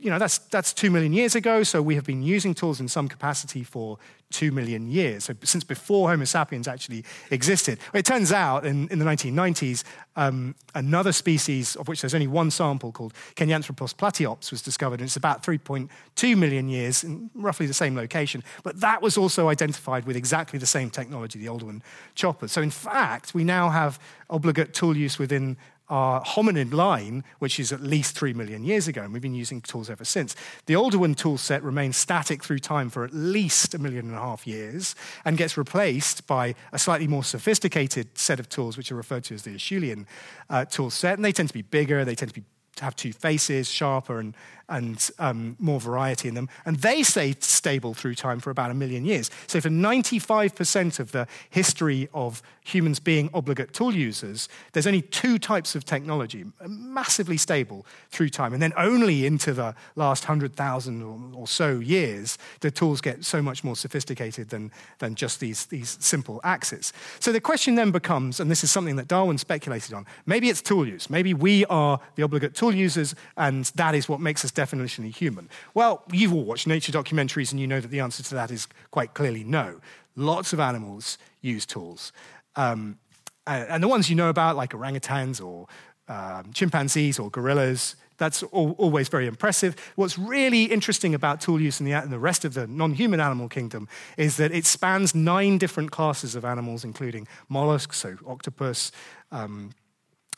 [0.01, 2.87] you know, that's, that's two million years ago, so we have been using tools in
[2.87, 3.99] some capacity for
[4.31, 7.81] two million years, so since before Homo sapiens actually existed.
[7.95, 9.83] It turns out in, in the 1990s,
[10.17, 15.09] um, another species, of which there's only one sample called Kenyanthropus platyops, was discovered, and
[15.09, 18.45] it's about 3.2 million years in roughly the same location.
[18.63, 21.81] But that was also identified with exactly the same technology, the Oldowan
[22.15, 22.47] chopper.
[22.47, 23.99] So, in fact, we now have
[24.31, 25.57] obligate tool use within
[25.91, 29.61] our hominid line, which is at least three million years ago, and we've been using
[29.61, 30.37] tools ever since.
[30.67, 34.21] The Oldowan tool set remains static through time for at least a million and a
[34.21, 38.97] half years and gets replaced by a slightly more sophisticated set of tools, which are
[38.97, 40.07] referred to as the Acheulean
[40.51, 41.15] uh, tool set.
[41.15, 42.47] And they tend to be bigger, they tend to be
[42.77, 44.35] to have two faces, sharper and,
[44.69, 46.49] and um, more variety in them.
[46.65, 49.31] And they stay stable through time for about a million years.
[49.47, 55.39] So, for 95% of the history of humans being obligate tool users, there's only two
[55.39, 58.53] types of technology, massively stable through time.
[58.53, 63.41] And then only into the last 100,000 or, or so years, the tools get so
[63.41, 66.93] much more sophisticated than, than just these, these simple axes.
[67.21, 70.61] So, the question then becomes, and this is something that Darwin speculated on maybe it's
[70.61, 71.09] tool use.
[71.09, 75.49] Maybe we are the obligate tool users, and that is what makes us definitionally human?
[75.75, 78.67] Well, you've all watched nature documentaries and you know that the answer to that is
[78.91, 79.81] quite clearly no.
[80.17, 82.13] Lots of animals use tools.
[82.57, 82.99] Um,
[83.47, 85.69] and the ones you know about, like orangutans or
[86.09, 89.77] um, chimpanzees or gorillas, that's all, always very impressive.
[89.95, 93.21] What's really interesting about tool use in the, in the rest of the non human
[93.21, 98.93] animal kingdom is that it spans nine different classes of animals, including mollusks, so octopus,
[99.31, 99.71] um,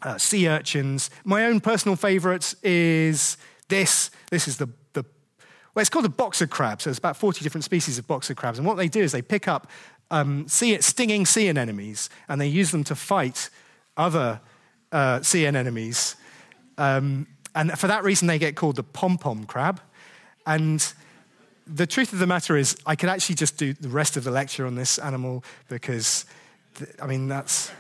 [0.02, 1.10] uh, sea urchins.
[1.24, 3.36] My own personal favorite is
[3.70, 4.10] this.
[4.30, 5.04] This is the, the
[5.74, 6.82] well, it's called a boxer crab.
[6.82, 8.58] So there's about 40 different species of boxer crabs.
[8.58, 9.68] And what they do is they pick up
[10.10, 13.48] um, sea, stinging sea anemones and they use them to fight
[13.96, 14.40] other
[14.92, 16.16] uh, sea anemones.
[16.76, 19.80] Um, and for that reason, they get called the pom pom crab.
[20.46, 20.84] And
[21.66, 24.30] the truth of the matter is, I could actually just do the rest of the
[24.30, 26.26] lecture on this animal because,
[27.00, 27.70] I mean, that's.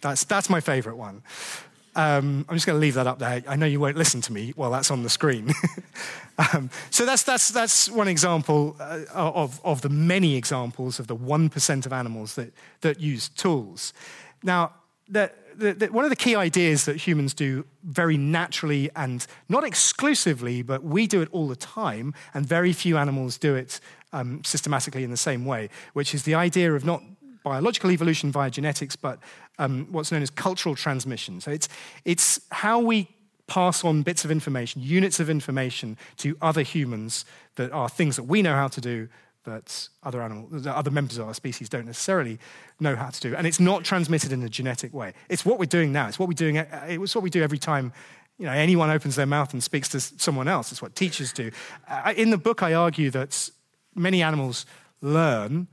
[0.00, 1.22] That's, that's my favorite one.
[1.98, 3.42] Um, I'm just going to leave that up there.
[3.48, 5.52] I know you won't listen to me while that's on the screen.
[6.54, 11.16] um, so that's, that's, that's one example uh, of, of the many examples of the
[11.16, 13.92] 1% of animals that, that use tools.
[14.44, 14.74] Now,
[15.08, 19.64] the, the, the, one of the key ideas that humans do very naturally and not
[19.64, 23.80] exclusively, but we do it all the time, and very few animals do it
[24.12, 27.02] um, systematically in the same way, which is the idea of not
[27.42, 29.18] biological evolution via genetics, but
[29.58, 31.40] um, what's known as cultural transmission.
[31.40, 31.68] So it's,
[32.04, 33.08] it's how we
[33.46, 37.24] pass on bits of information, units of information to other humans
[37.56, 39.08] that are things that we know how to do
[39.44, 42.38] that other animals, that other members of our species don't necessarily
[42.80, 43.34] know how to do.
[43.34, 45.14] And it's not transmitted in a genetic way.
[45.30, 46.06] It's what we're doing now.
[46.08, 46.56] It's what we're doing.
[46.56, 47.92] It's what we do every time
[48.38, 50.70] you know, anyone opens their mouth and speaks to someone else.
[50.70, 51.50] It's what teachers do.
[52.16, 53.50] In the book, I argue that
[53.96, 54.64] many animals
[55.00, 55.66] learn,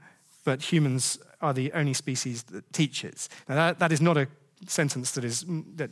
[0.44, 3.30] but humans are the only species that teaches.
[3.48, 4.28] Now, that, that is not a
[4.68, 5.92] sentence that is, that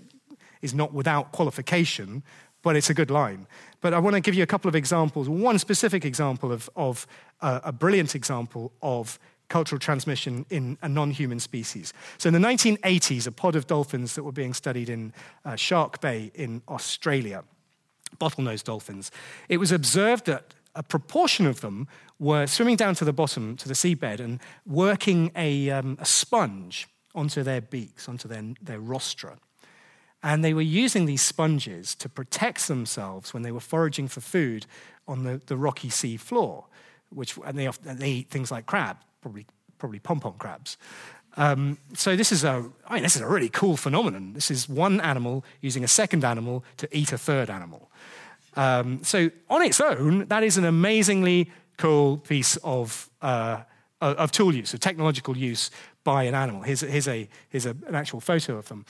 [0.61, 2.23] is not without qualification,
[2.63, 3.45] but it's a good line.
[3.81, 7.05] But I want to give you a couple of examples, one specific example of, of
[7.41, 11.93] uh, a brilliant example of cultural transmission in a non human species.
[12.17, 15.13] So, in the 1980s, a pod of dolphins that were being studied in
[15.45, 17.43] uh, Shark Bay in Australia,
[18.17, 19.11] bottlenose dolphins,
[19.49, 21.87] it was observed that a proportion of them
[22.19, 26.87] were swimming down to the bottom, to the seabed, and working a, um, a sponge
[27.15, 29.37] onto their beaks, onto their, their rostra.
[30.23, 34.65] And they were using these sponges to protect themselves when they were foraging for food
[35.07, 36.65] on the, the rocky sea floor,
[37.09, 39.45] which, and they, often, they eat things like crab, probably,
[39.77, 40.77] probably pom-pom crabs.
[41.35, 44.33] Um, so this is a, I mean, this is a really cool phenomenon.
[44.33, 47.89] This is one animal using a second animal to eat a third animal.
[48.55, 53.63] Um, so, on its own, that is an amazingly cool piece of, uh,
[53.99, 55.71] of tool use, of technological use
[56.03, 56.61] by an animal.
[56.61, 58.85] Here's, here's, a, here's a, an actual photo of them.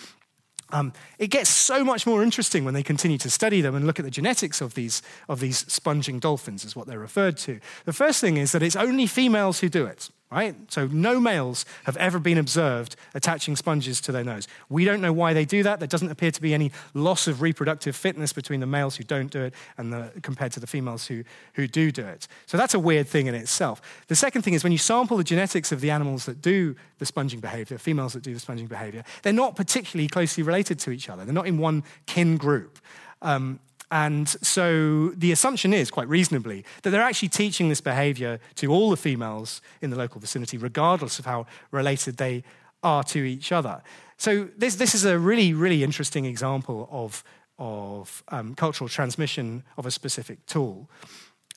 [0.71, 3.99] Um, it gets so much more interesting when they continue to study them and look
[3.99, 7.59] at the genetics of these, of these sponging dolphins, is what they're referred to.
[7.85, 10.55] The first thing is that it's only females who do it right?
[10.69, 14.47] So no males have ever been observed attaching sponges to their nose.
[14.67, 15.79] We don't know why they do that.
[15.79, 19.31] There doesn't appear to be any loss of reproductive fitness between the males who don't
[19.31, 22.27] do it and the, compared to the females who, who do do it.
[22.47, 23.81] So that's a weird thing in itself.
[24.07, 27.05] The second thing is when you sample the genetics of the animals that do the
[27.05, 31.09] sponging behavior, females that do the sponging behavior, they're not particularly closely related to each
[31.09, 31.25] other.
[31.25, 32.79] They're not in one kin group.
[33.21, 33.59] Um,
[33.93, 38.89] and so the assumption is, quite reasonably, that they're actually teaching this behavior to all
[38.89, 42.43] the females in the local vicinity, regardless of how related they
[42.81, 43.83] are to each other.
[44.17, 47.23] So this, this is a really, really interesting example of
[47.59, 50.89] of um, cultural transmission of a specific tool.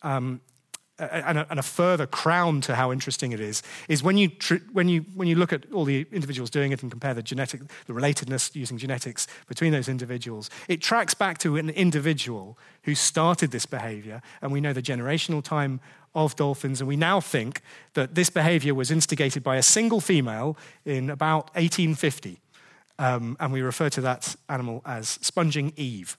[0.02, 0.42] Um,
[0.98, 4.64] and a, and a, further crown to how interesting it is is when you tr-
[4.72, 7.60] when you when you look at all the individuals doing it and compare the genetic
[7.86, 13.50] the relatedness using genetics between those individuals it tracks back to an individual who started
[13.50, 15.80] this behavior and we know the generational time
[16.14, 17.60] of dolphins and we now think
[17.92, 20.56] that this behavior was instigated by a single female
[20.86, 22.40] in about 1850
[22.98, 26.16] um, and we refer to that animal as sponging eve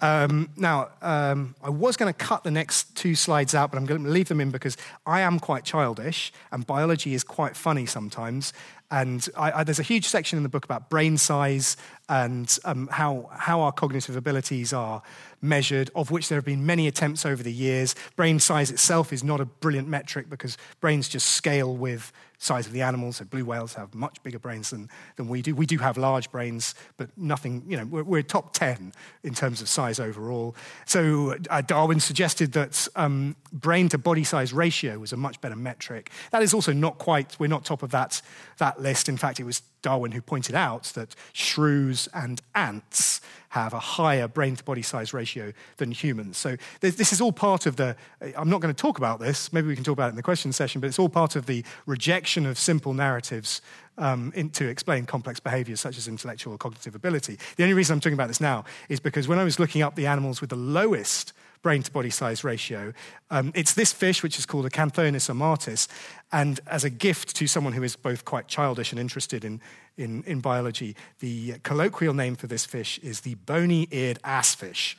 [0.00, 3.86] um, now, um, I was going to cut the next two slides out, but I'm
[3.86, 7.86] going to leave them in because I am quite childish and biology is quite funny
[7.86, 8.52] sometimes.
[8.90, 11.76] And I, I, there's a huge section in the book about brain size
[12.08, 15.02] and um, how, how our cognitive abilities are
[15.42, 17.94] measured, of which there have been many attempts over the years.
[18.16, 22.72] Brain size itself is not a brilliant metric because brains just scale with size of
[22.72, 23.18] the animals.
[23.18, 25.54] So blue whales have much bigger brains than, than we do.
[25.54, 29.60] We do have large brains, but nothing, you know, we're, we're top 10 in terms
[29.60, 30.56] of size overall.
[30.86, 35.54] So uh, Darwin suggested that um, brain to body size ratio was a much better
[35.54, 36.10] metric.
[36.30, 38.22] That is also not quite, we're not top of that,
[38.56, 39.10] that list.
[39.10, 44.28] In fact, it was Darwin who pointed out that shrews and ants have a higher
[44.28, 46.36] brain to body size ratio than humans.
[46.36, 47.96] So this is all part of the,
[48.36, 50.22] I'm not going to talk about this, maybe we can talk about it in the
[50.22, 53.60] question session, but it's all part of the rejection of simple narratives
[53.98, 57.38] um, in, to explain complex behaviors such as intellectual or cognitive ability.
[57.56, 59.96] The only reason I'm talking about this now is because when I was looking up
[59.96, 62.92] the animals with the lowest brain to body size ratio.
[63.30, 65.88] Um, it's this fish, which is called Acanthonus armatus.
[66.32, 69.60] And as a gift to someone who is both quite childish and interested in,
[69.96, 74.94] in, in biology, the colloquial name for this fish is the bony eared assfish,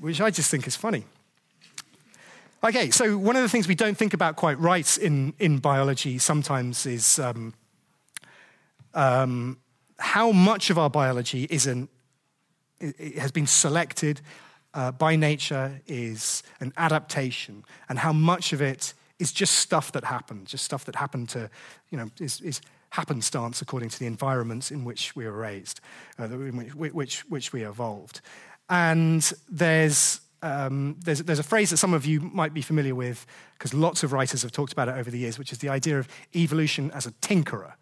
[0.00, 1.04] which I just think is funny.
[2.64, 6.18] Okay, so one of the things we don't think about quite right in, in biology
[6.18, 7.54] sometimes is um,
[8.92, 9.58] um,
[9.98, 11.88] how much of our biology is an,
[13.18, 14.20] has been selected
[14.76, 20.04] uh, by nature is an adaptation, and how much of it is just stuff that
[20.04, 21.50] happened, just stuff that happened to,
[21.90, 22.60] you know, is, is
[22.90, 25.80] happenstance according to the environments in which we were raised,
[26.20, 28.20] uh, in which, which, which we evolved.
[28.68, 33.26] And there's um, there's, there's, a phrase that some of you might be familiar with
[33.54, 35.98] because lots of writers have talked about it over the years, which is the idea
[35.98, 37.72] of evolution as a tinkerer,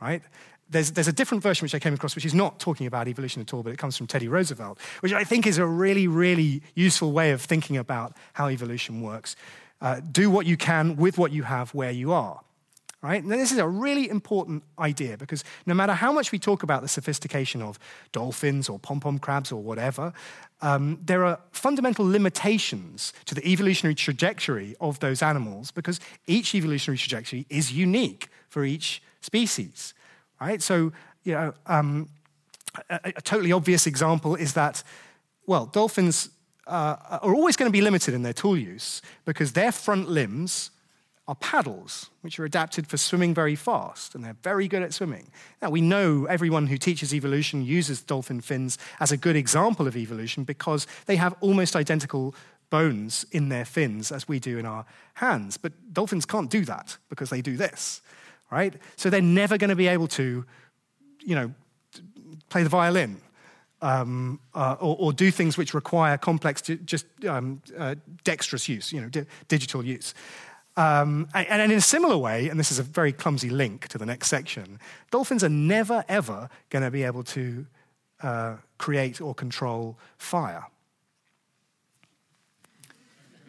[0.00, 0.22] right?
[0.68, 3.40] There's, there's a different version which I came across, which is not talking about evolution
[3.42, 6.62] at all, but it comes from Teddy Roosevelt, which I think is a really, really
[6.74, 9.36] useful way of thinking about how evolution works.
[9.80, 12.40] Uh, do what you can with what you have where you are.
[13.02, 13.24] Right?
[13.24, 16.82] Now, this is a really important idea because no matter how much we talk about
[16.82, 17.78] the sophistication of
[18.10, 20.12] dolphins or pom pom crabs or whatever,
[20.62, 26.98] um, there are fundamental limitations to the evolutionary trajectory of those animals because each evolutionary
[26.98, 29.94] trajectory is unique for each species
[30.40, 30.62] right?
[30.62, 30.92] So,
[31.24, 32.08] you know, um,
[32.88, 34.82] a, a, totally obvious example is that,
[35.46, 36.30] well, dolphins
[36.66, 40.70] uh, are always going to be limited in their tool use because their front limbs
[41.28, 45.26] are paddles, which are adapted for swimming very fast, and they're very good at swimming.
[45.60, 49.96] Now, we know everyone who teaches evolution uses dolphin fins as a good example of
[49.96, 52.34] evolution because they have almost identical
[52.70, 55.56] bones in their fins as we do in our hands.
[55.56, 58.02] But dolphins can't do that because they do this
[58.50, 58.74] right?
[58.96, 60.44] So they're never going to be able to,
[61.20, 61.52] you know,
[62.48, 63.20] play the violin
[63.82, 69.00] um, uh, or, or, do things which require complex, just um, uh, dexterous use, you
[69.00, 70.14] know, di- digital use.
[70.78, 73.98] Um, and, and, in a similar way, and this is a very clumsy link to
[73.98, 74.78] the next section,
[75.10, 77.66] dolphins are never, ever going to be able to
[78.22, 80.64] uh, create or control fire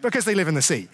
[0.02, 0.88] because they live in the sea,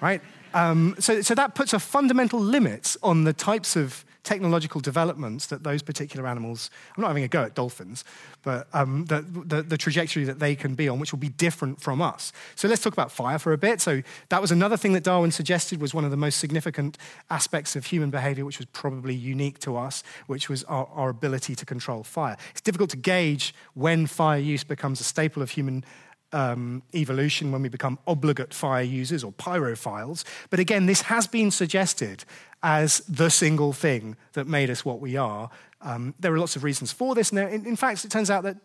[0.00, 0.20] right?
[0.54, 5.62] Um, so, so that puts a fundamental limit on the types of technological developments that
[5.62, 8.04] those particular animals, I'm not having a go at dolphins,
[8.42, 11.80] but um, the, the, the, trajectory that they can be on, which will be different
[11.80, 12.32] from us.
[12.54, 13.80] So let's talk about fire for a bit.
[13.80, 16.98] So that was another thing that Darwin suggested was one of the most significant
[17.30, 21.54] aspects of human behavior, which was probably unique to us, which was our, our ability
[21.54, 22.36] to control fire.
[22.50, 25.84] It's difficult to gauge when fire use becomes a staple of human
[26.32, 30.24] um, evolution when we become obligate fire users or pyrophiles.
[30.50, 32.24] But again, this has been suggested
[32.62, 35.50] as the single thing that made us what we are.
[35.80, 37.30] Um, there are lots of reasons for this.
[37.30, 38.56] And in, in, fact, it turns out that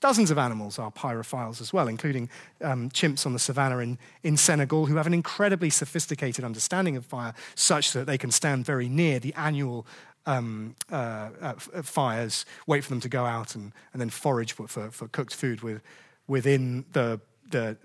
[0.00, 2.28] dozens of animals are pyrophiles as well, including
[2.62, 7.06] um, chimps on the savannah in, in Senegal, who have an incredibly sophisticated understanding of
[7.06, 9.86] fire, such that they can stand very near the annual
[10.26, 14.66] um, uh, uh, fires, wait for them to go out, and, and then forage for,
[14.66, 15.80] for, for cooked food with,
[16.28, 17.20] within the,
[17.50, 17.76] the,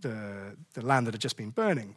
[0.00, 1.94] the, the land that had just been burning.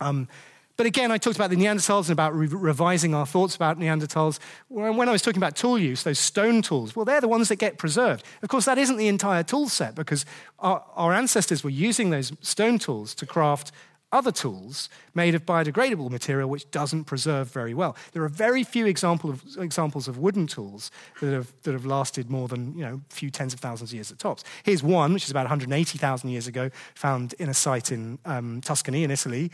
[0.00, 0.28] Um,
[0.76, 4.38] but again, I talked about the Neanderthals and about re- revising our thoughts about Neanderthals.
[4.68, 7.56] When I was talking about tool use, those stone tools, well, they're the ones that
[7.56, 8.24] get preserved.
[8.42, 10.26] Of course, that isn't the entire tool set because
[10.58, 13.72] our, our ancestors were using those stone tools to craft
[14.16, 17.94] other tools made of biodegradable material which doesn't preserve very well.
[18.12, 20.90] There are very few example of, examples of wooden tools
[21.20, 23.94] that have, that have lasted more than you know, a few tens of thousands of
[23.94, 24.42] years at tops.
[24.62, 29.04] Here's one, which is about 180,000 years ago, found in a site in um, Tuscany
[29.04, 29.50] in Italy.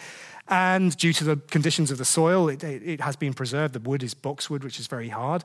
[0.49, 3.75] And due to the conditions of the soil, it, it, it has been preserved.
[3.75, 5.43] The wood is boxwood, which is very hard.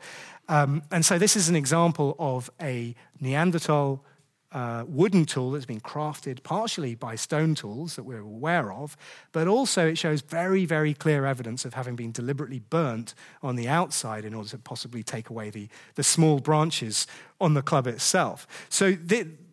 [0.47, 4.03] Um, and so this is an example of a Neanderthal
[4.51, 8.95] uh, wooden tool that's been crafted partially by stone tools that we're aware of,
[9.31, 13.67] but also it shows very, very clear evidence of having been deliberately burnt on the
[13.67, 17.07] outside in order to possibly take away the, the small branches
[17.41, 18.47] on the club itself.
[18.69, 18.95] So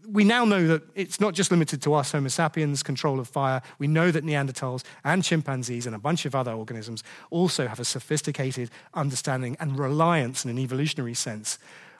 [0.09, 3.63] we now know that it's not just limited to us, Homo sapiens, control of fire.
[3.79, 7.85] We know that Neanderthals and chimpanzees and a bunch of other organisms also have a
[7.85, 11.59] sophisticated understanding and reliance in an evolutionary sense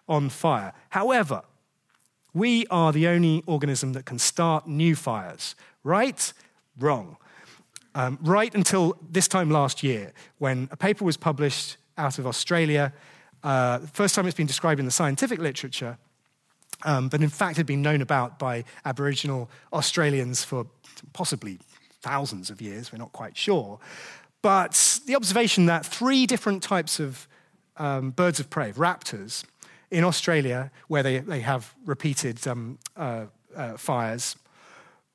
[0.09, 0.73] on fire.
[0.91, 1.43] However,
[2.35, 5.55] we are the only organism that can start new fires.
[5.85, 6.33] Right?
[6.79, 7.17] Wrong.
[7.95, 12.93] Um, right until this time last year, when a paper was published out of Australia,
[13.45, 15.97] uh, first time it's been described in the scientific literature,
[16.83, 20.67] um, but in fact had been known about by Aboriginal Australians for
[21.13, 21.59] possibly
[22.03, 23.79] thousands of years, we're not quite sure.
[24.43, 27.29] But the observation that three different types of
[27.77, 29.45] um, birds of prey, raptors,
[29.95, 33.27] in Australia, where they, they have repeated um, uh,
[33.57, 34.35] uh, fires,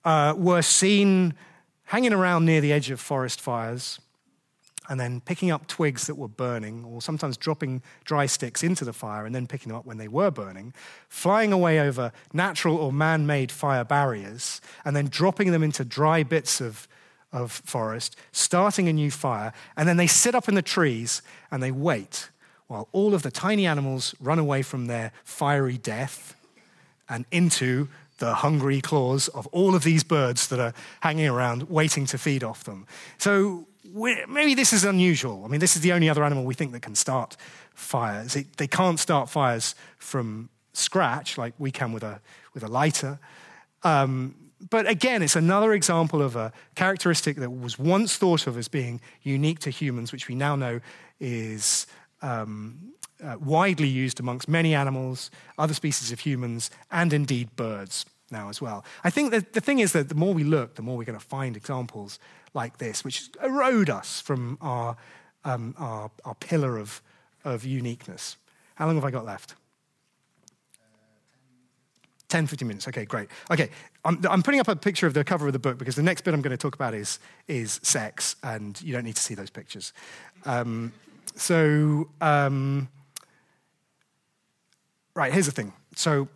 [0.06, 1.34] uh, were seen
[1.84, 4.00] hanging around near the edge of forest fires
[4.88, 8.94] and then picking up twigs that were burning, or sometimes dropping dry sticks into the
[8.94, 10.74] fire and then picking them up when they were burning,
[11.10, 16.24] flying away over natural or man made fire barriers, and then dropping them into dry
[16.24, 16.88] bits of,
[17.32, 21.22] of forest, starting a new fire, and then they sit up in the trees
[21.52, 22.30] and they wait
[22.70, 26.36] while all of the tiny animals run away from their fiery death
[27.10, 27.88] and into
[28.20, 32.44] the hungry claws of all of these birds that are hanging around waiting to feed
[32.44, 32.86] off them.
[33.18, 35.44] So maybe this is unusual.
[35.44, 37.36] I mean, this is the only other animal we think that can start
[37.74, 38.36] fires.
[38.36, 42.22] It, they can't start fires from scratch like we can with a,
[42.54, 43.18] with a lighter.
[43.82, 44.36] Um,
[44.70, 49.02] but again, it's another example of a characteristic that was once thought of as being
[49.24, 50.82] unique to humans, which we now know
[51.20, 51.88] is
[52.22, 52.94] um,
[53.24, 58.62] uh, widely used amongst many animals, other species of humans, and indeed birds now as
[58.62, 58.86] well.
[59.04, 61.20] I think that the thing is that the more we look, the more we're going
[61.20, 62.20] to find examples
[62.54, 64.96] like this, which erode us from our,
[65.44, 67.02] um, our, our pillar of,
[67.44, 68.38] of uniqueness.
[68.76, 69.56] How long have I got left?
[72.30, 72.88] 10, 15 minutes.
[72.88, 73.28] Okay, great.
[73.50, 73.70] Okay,
[74.06, 76.22] I'm, I'm, putting up a picture of the cover of the book because the next
[76.22, 77.18] bit I'm going to talk about is,
[77.48, 79.94] is sex, and you don't need to see those pictures.
[80.46, 80.94] Um,
[81.40, 82.90] so, um,
[85.16, 85.74] right, here's the thing.
[85.96, 86.28] So,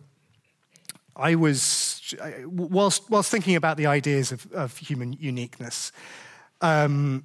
[1.16, 5.92] I was, whilst, whilst thinking about the ideas of, of human uniqueness,
[6.60, 7.24] um,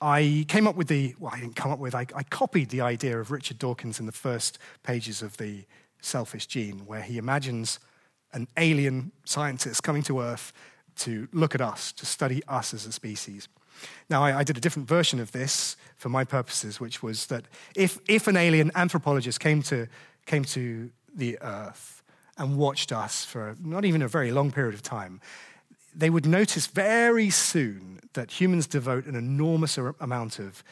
[0.00, 2.82] I came up with the, well, I didn't come up with, I, I, copied the
[2.82, 5.64] idea of Richard Dawkins in the first pages of The
[6.00, 7.80] Selfish Gene, where he imagines
[8.32, 10.52] an alien scientist coming to Earth
[10.96, 13.48] to look at us, to study us as a species.
[14.08, 17.44] Now, I, I, did a different version of this for my purposes, which was that
[17.74, 19.88] if, if an alien anthropologist came to,
[20.26, 22.02] came to the Earth
[22.38, 25.20] and watched us for not even a very long period of time,
[25.94, 30.62] they would notice very soon that humans devote an enormous amount of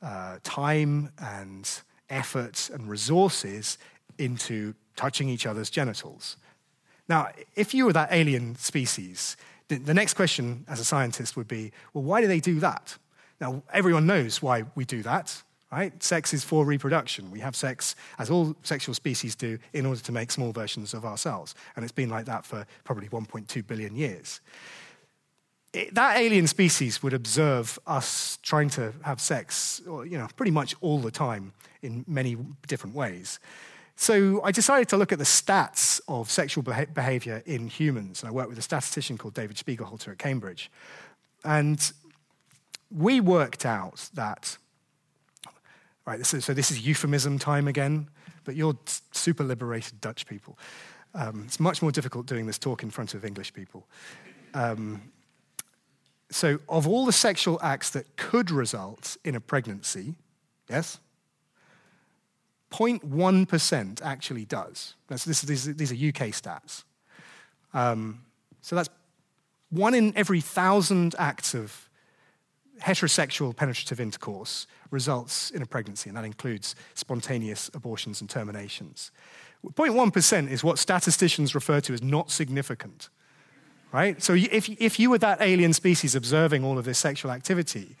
[0.00, 3.78] uh, time and effort and resources
[4.18, 6.36] into touching each other's genitals.
[7.08, 9.36] Now, if you were that alien species,
[9.78, 12.96] the next question as a scientist would be well, why do they do that?
[13.40, 15.42] Now, everyone knows why we do that,
[15.72, 16.00] right?
[16.02, 17.30] Sex is for reproduction.
[17.30, 21.04] We have sex, as all sexual species do, in order to make small versions of
[21.04, 21.54] ourselves.
[21.74, 24.40] And it's been like that for probably 1.2 billion years.
[25.72, 30.76] It, that alien species would observe us trying to have sex, you know, pretty much
[30.80, 32.36] all the time in many
[32.68, 33.40] different ways.
[34.02, 38.20] So I decided to look at the stats of sexual behavior in humans.
[38.20, 40.72] And I worked with a statistician called David Spiegelhalter at Cambridge.
[41.44, 41.92] And
[42.90, 44.58] we worked out that,
[46.04, 48.08] right, this is, so this is euphemism time again,
[48.42, 48.76] but you're
[49.12, 50.58] super liberated Dutch people.
[51.14, 53.86] Um, it's much more difficult doing this talk in front of English people.
[54.52, 55.12] Um,
[56.28, 60.16] so, of all the sexual acts that could result in a pregnancy,
[60.68, 60.98] yes?
[62.72, 64.94] 0.1% actually does.
[65.08, 66.84] This, these, these, are UK stats.
[67.74, 68.22] Um,
[68.60, 68.88] so that's
[69.70, 71.88] one in every thousand acts of
[72.80, 79.10] heterosexual penetrative intercourse results in a pregnancy, and that includes spontaneous abortions and terminations.
[79.64, 83.08] 0.1% is what statisticians refer to as not significant.
[83.92, 84.22] Right?
[84.22, 87.96] So if, if you were that alien species observing all of this sexual activity,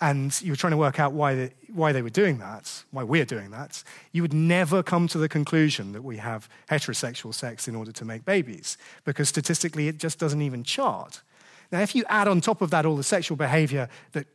[0.00, 3.04] and you were trying to work out why they, why they were doing that, why
[3.04, 3.82] we're doing that,
[4.12, 8.04] you would never come to the conclusion that we have heterosexual sex in order to
[8.04, 11.22] make babies, because statistically it just doesn't even chart.
[11.70, 14.26] Now, if you add on top of that all the sexual behavior that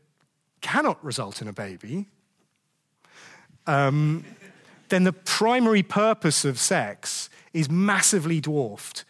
[0.61, 2.07] cannot result in a baby,
[3.67, 4.25] um,
[4.89, 9.05] then the primary purpose of sex is massively dwarfed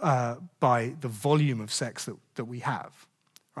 [0.00, 3.06] uh, by the volume of sex that, that we have.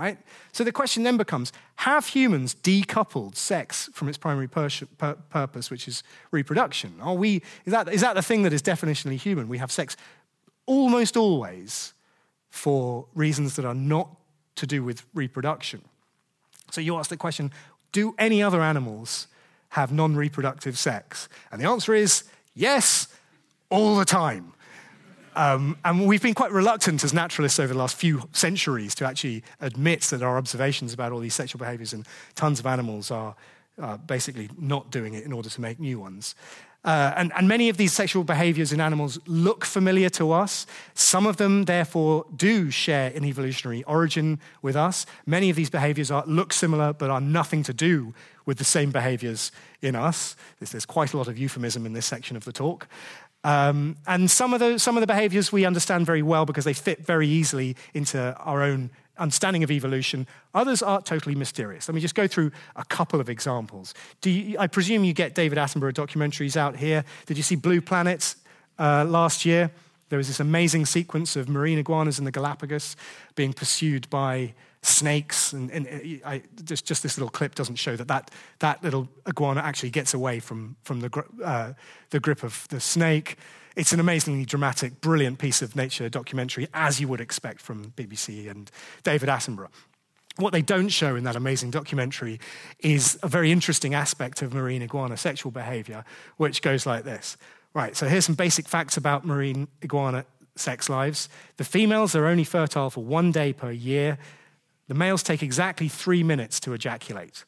[0.00, 0.16] Right?
[0.52, 5.70] So the question then becomes have humans decoupled sex from its primary pur- pur- purpose,
[5.70, 6.94] which is reproduction?
[7.02, 9.46] Are we, is, that, is that the thing that is definitionally human?
[9.46, 9.98] We have sex
[10.64, 11.92] almost always
[12.48, 14.08] for reasons that are not
[14.56, 15.82] to do with reproduction.
[16.70, 17.52] So you ask the question
[17.92, 19.26] do any other animals
[19.70, 21.28] have non reproductive sex?
[21.52, 22.24] And the answer is
[22.54, 23.08] yes,
[23.68, 24.54] all the time.
[25.36, 29.42] Um, and we've been quite reluctant as naturalists over the last few centuries to actually
[29.60, 32.04] admit that our observations about all these sexual behaviors in
[32.34, 33.34] tons of animals are
[33.80, 36.34] uh, basically not doing it in order to make new ones.
[36.82, 40.66] Uh, and, and, many of these sexual behaviors in animals look familiar to us.
[40.94, 45.04] Some of them, therefore, do share an evolutionary origin with us.
[45.26, 48.14] Many of these behaviors are, look similar but are nothing to do
[48.46, 49.52] with the same behaviors
[49.82, 50.36] in us.
[50.58, 52.88] There's, there's quite a lot of euphemism in this section of the talk.
[53.42, 56.74] Um, and some of, the, some of the behaviors we understand very well because they
[56.74, 60.26] fit very easily into our own understanding of evolution.
[60.54, 61.88] Others are totally mysterious.
[61.88, 63.94] Let me just go through a couple of examples.
[64.24, 67.04] You, I presume you get David Attenborough documentaries out here.
[67.26, 68.34] Did you see Blue Planet
[68.78, 69.70] uh, last year?
[70.08, 72.96] There was this amazing sequence of marine iguanas in the Galapagos
[73.36, 75.52] being pursued by snakes.
[75.52, 79.08] And, and uh, I, just, just, this little clip doesn't show that that, that little
[79.28, 81.72] iguana actually gets away from, from the, uh,
[82.10, 83.36] the grip of the snake.
[83.76, 88.50] It's an amazingly dramatic, brilliant piece of nature documentary, as you would expect from BBC
[88.50, 88.70] and
[89.02, 89.70] David Attenborough.
[90.36, 92.40] What they don't show in that amazing documentary
[92.78, 96.04] is a very interesting aspect of marine iguana sexual behavior,
[96.36, 97.36] which goes like this.
[97.74, 100.24] Right, so here's some basic facts about marine iguana
[100.56, 101.28] sex lives.
[101.56, 104.18] The females are only fertile for one day per year.
[104.90, 107.44] The males take exactly three minutes to ejaculate.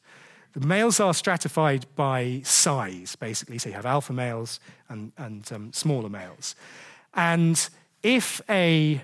[0.53, 3.57] The males are stratified by size, basically.
[3.57, 6.55] So you have alpha males and, and um, smaller males.
[7.13, 7.69] And
[8.01, 9.01] if a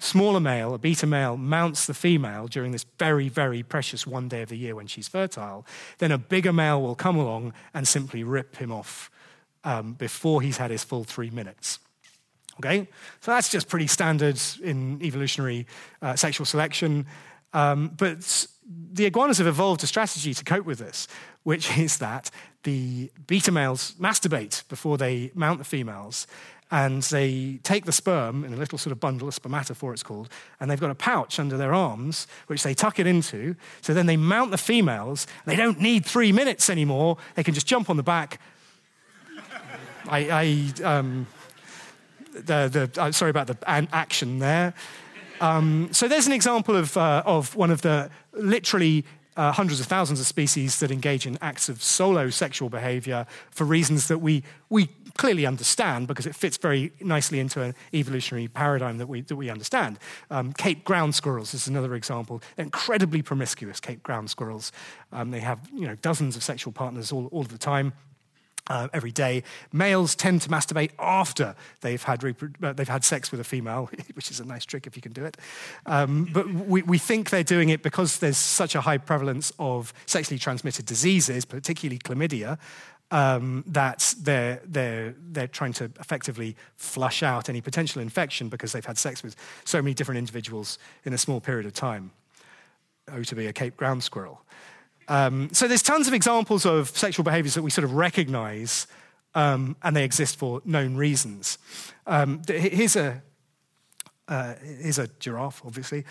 [0.00, 4.42] smaller male, a beta male, mounts the female during this very, very precious one day
[4.42, 5.64] of the year when she's fertile,
[5.98, 9.12] then a bigger male will come along and simply rip him off
[9.62, 11.78] um, before he's had his full three minutes.
[12.58, 12.88] Okay?
[13.20, 15.68] So that's just pretty standard in evolutionary
[16.02, 17.06] uh, sexual selection.
[17.54, 18.46] Um, but
[18.92, 21.08] the iguanas have evolved a strategy to cope with this,
[21.44, 22.30] which is that
[22.64, 26.26] the beta males masturbate before they mount the females.
[26.70, 30.28] And they take the sperm in a little sort of bundle, a spermatophore it's called,
[30.58, 33.54] and they've got a pouch under their arms, which they tuck it into.
[33.80, 35.26] So then they mount the females.
[35.44, 37.18] They don't need three minutes anymore.
[37.36, 38.40] They can just jump on the back.
[40.08, 41.26] I, I um,
[42.32, 44.74] the, the, uh, sorry about the action there.
[45.40, 49.04] Um, so there's an example of, uh, of one of the literally
[49.36, 53.64] uh, hundreds of thousands of species that engage in acts of solo sexual behavior for
[53.64, 58.98] reasons that we, we clearly understand because it fits very nicely into an evolutionary paradigm
[58.98, 59.98] that we, that we understand.
[60.30, 62.42] Um, Cape ground squirrels is another example.
[62.56, 64.72] Incredibly promiscuous, Cape ground squirrels.
[65.12, 67.92] Um, they have you know, dozens of sexual partners all, all the time
[68.68, 69.42] uh, every day.
[69.72, 74.30] Males tend to masturbate after they've had, uh, they've had sex with a female, which
[74.30, 75.36] is a nice trick if you can do it.
[75.86, 79.92] Um, but we, we think they're doing it because there's such a high prevalence of
[80.06, 82.58] sexually transmitted diseases, particularly chlamydia,
[83.10, 88.84] um, that they're, they're, they're trying to effectively flush out any potential infection because they've
[88.84, 92.10] had sex with so many different individuals in a small period of time.
[93.12, 94.40] Oh, to be a Cape ground squirrel.
[95.08, 98.86] Um, so there's tons of examples of sexual behaviors that we sort of recognize
[99.34, 101.58] um, and they exist for known reasons.
[102.06, 103.22] Um, here's, a,
[104.28, 106.04] uh, here's a giraffe, obviously.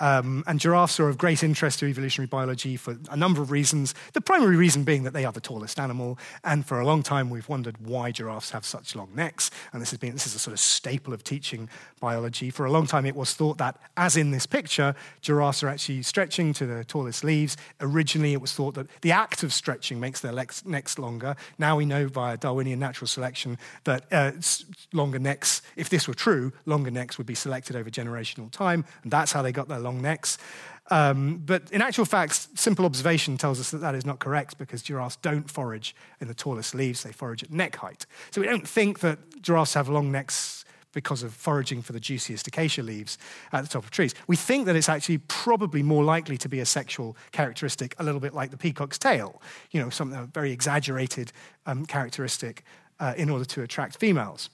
[0.00, 3.94] Um, and giraffes are of great interest to evolutionary biology for a number of reasons.
[4.12, 7.30] The primary reason being that they are the tallest animal, and for a long time
[7.30, 9.50] we've wondered why giraffes have such long necks.
[9.72, 11.68] And this has been this is a sort of staple of teaching
[12.00, 12.50] biology.
[12.50, 16.02] For a long time, it was thought that, as in this picture, giraffes are actually
[16.02, 17.56] stretching to the tallest leaves.
[17.80, 21.36] Originally, it was thought that the act of stretching makes their necks longer.
[21.58, 24.32] Now we know via Darwinian natural selection that uh,
[24.92, 29.10] longer necks, if this were true, longer necks would be selected over generational time, and
[29.10, 30.38] that's how they got their long necks.
[30.90, 34.82] Um, but in actual fact, simple observation tells us that that is not correct because
[34.82, 38.06] giraffes don't forage in the tallest leaves, they forage at neck height.
[38.30, 42.46] So we don't think that giraffes have long necks because of foraging for the juiciest
[42.46, 43.18] acacia leaves
[43.52, 44.14] at the top of trees.
[44.26, 48.20] We think that it's actually probably more likely to be a sexual characteristic, a little
[48.20, 51.32] bit like the peacock's tail, you know, something very exaggerated
[51.66, 52.64] um, characteristic
[53.00, 54.48] uh, in order to attract females,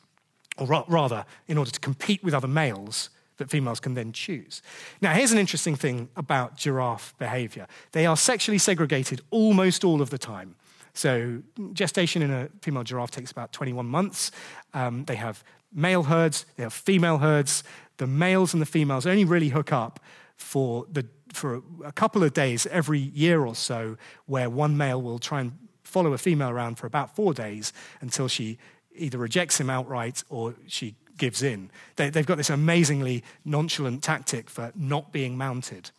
[0.58, 4.62] or ra- rather, in order to compete with other males that females can then choose.
[5.00, 10.10] Now, here's an interesting thing about giraffe behavior they are sexually segregated almost all of
[10.10, 10.54] the time.
[10.94, 14.30] So, gestation in a female giraffe takes about 21 months.
[14.72, 17.64] Um, they have male herds, they have female herds.
[17.96, 20.00] The males and the females only really hook up
[20.36, 25.18] for, the, for a couple of days every year or so, where one male will
[25.18, 28.58] try and follow a female around for about four days until she
[28.96, 31.70] either rejects him outright or she gives in.
[31.96, 35.90] They, have got this amazingly nonchalant tactic for not being mounted,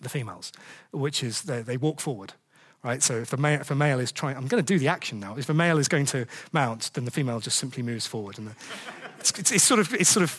[0.00, 0.52] the females,
[0.92, 2.32] which is they, they walk forward.
[2.82, 3.02] Right?
[3.02, 5.18] So if a, male, if a male is trying, I'm going to do the action
[5.18, 5.36] now.
[5.36, 8.38] If a male is going to mount, then the female just simply moves forward.
[8.38, 8.54] And the,
[9.18, 10.30] it's, it's, it's, sort of, it's sort of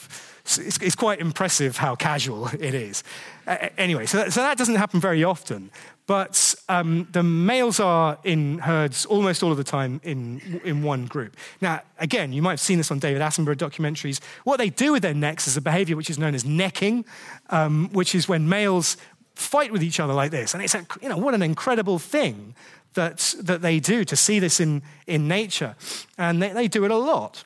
[0.55, 3.03] it's, it's, quite impressive how casual it is.
[3.45, 5.69] Uh, anyway, so that, so that, doesn't happen very often.
[6.05, 11.05] But um, the males are in herds almost all of the time in, in one
[11.05, 11.35] group.
[11.59, 14.21] Now, again, you might have seen this on David Attenborough documentaries.
[14.45, 17.03] What they do with their necks is a behavior which is known as necking,
[17.49, 18.95] um, which is when males
[19.35, 20.53] fight with each other like this.
[20.53, 22.55] And it's, a, you know, what an incredible thing
[22.93, 25.75] that, that they do to see this in, in nature.
[26.17, 27.43] And they, they do it a lot.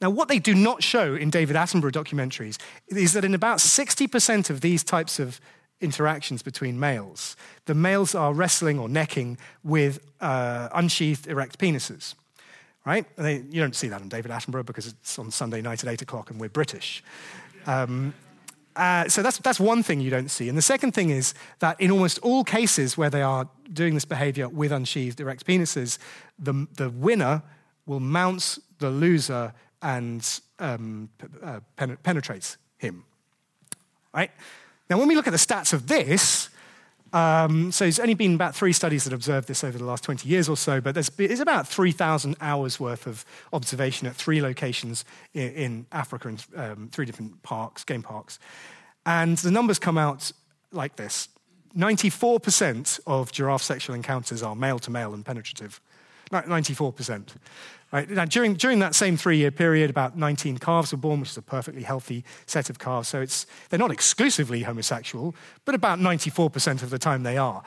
[0.00, 4.50] Now, what they do not show in David Attenborough documentaries is that in about 60%
[4.50, 5.40] of these types of
[5.80, 7.36] interactions between males.
[7.66, 12.14] The males are wrestling or necking with uh, unsheathed erect penises,
[12.84, 13.06] right?
[13.16, 16.02] They, you don't see that in David Attenborough because it's on Sunday night at 8
[16.02, 17.02] o'clock and we're British.
[17.66, 18.14] Um,
[18.76, 20.48] uh, so that's, that's one thing you don't see.
[20.48, 24.04] And the second thing is that in almost all cases where they are doing this
[24.04, 25.98] behavior with unsheathed erect penises,
[26.38, 27.42] the, the winner
[27.86, 31.08] will mount the loser and um,
[31.42, 31.60] uh,
[32.02, 33.04] penetrates him.
[34.14, 34.30] Right?
[34.88, 36.50] Now, when we look at the stats of this,
[37.12, 40.28] um, so there's only been about three studies that observed this over the last 20
[40.28, 45.04] years or so, but there's, about 3,000 hours worth of observation at three locations
[45.34, 48.38] in, in Africa in um, three different parks, game parks.
[49.06, 50.30] And the numbers come out
[50.72, 51.28] like this
[51.76, 55.80] 94% of giraffe sexual encounters are male to male and penetrative.
[56.30, 57.28] 94%.
[57.92, 58.08] Right?
[58.08, 61.36] Now, during, during that same three year period, about 19 calves were born, which is
[61.36, 63.08] a perfectly healthy set of calves.
[63.08, 67.62] So it's, they're not exclusively homosexual, but about 94% of the time they are.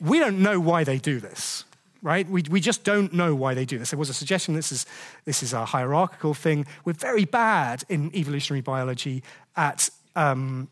[0.00, 1.64] We don't know why they do this,
[2.02, 2.26] right?
[2.28, 3.90] We, we just don't know why they do this.
[3.90, 4.86] There was a suggestion this is,
[5.26, 6.66] this is a hierarchical thing.
[6.84, 9.22] We're very bad in evolutionary biology
[9.56, 10.68] at um,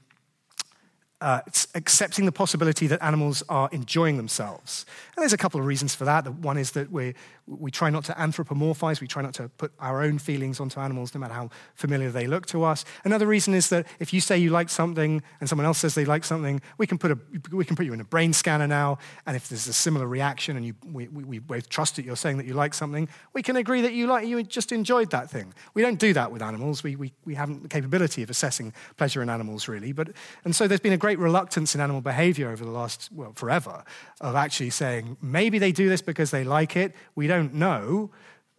[1.20, 4.84] uh, it's accepting the possibility that animals are enjoying themselves.
[5.16, 6.26] And there's a couple of reasons for that.
[6.34, 7.14] One is that we
[7.46, 11.14] we try not to anthropomorphize, we try not to put our own feelings onto animals,
[11.14, 12.84] no matter how familiar they look to us.
[13.04, 16.04] Another reason is that if you say you like something and someone else says they
[16.04, 17.18] like something, we can put, a,
[17.52, 20.56] we can put you in a brain scanner now, and if there's a similar reaction
[20.56, 23.42] and you, we, we, we both trust that you're saying that you like something, we
[23.42, 25.52] can agree that you, like, you just enjoyed that thing.
[25.74, 26.82] We don't do that with animals.
[26.82, 29.92] We, we, we haven't the capability of assessing pleasure in animals, really.
[29.92, 30.08] But,
[30.44, 33.84] and so there's been a great reluctance in animal behavior over the last, well, forever,
[34.20, 36.94] of actually saying maybe they do this because they like it.
[37.14, 38.10] We don't don't know,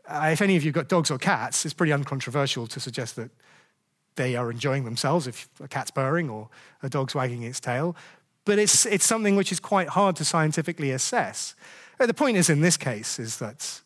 [0.07, 3.29] uh, if any of you got dogs or cats, it's pretty uncontroversial to suggest that
[4.15, 6.49] they are enjoying themselves if a cat's purring or
[6.83, 7.95] a dog's wagging its tail.
[8.45, 11.55] But it's, it's something which is quite hard to scientifically assess.
[11.99, 13.81] Uh, the point is, in this case, is that,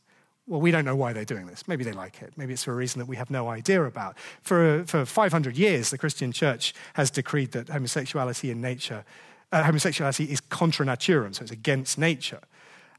[0.47, 1.67] well, we don't know why they're doing this.
[1.67, 2.33] Maybe they like it.
[2.37, 4.17] Maybe it's for a reason that we have no idea about.
[4.41, 9.03] For, for 500 years, the Christian church has decreed that homosexuality in nature,
[9.51, 12.41] uh, homosexuality is contra naturam, so it's against nature.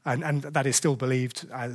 [0.05, 1.69] And, and that is still believed uh,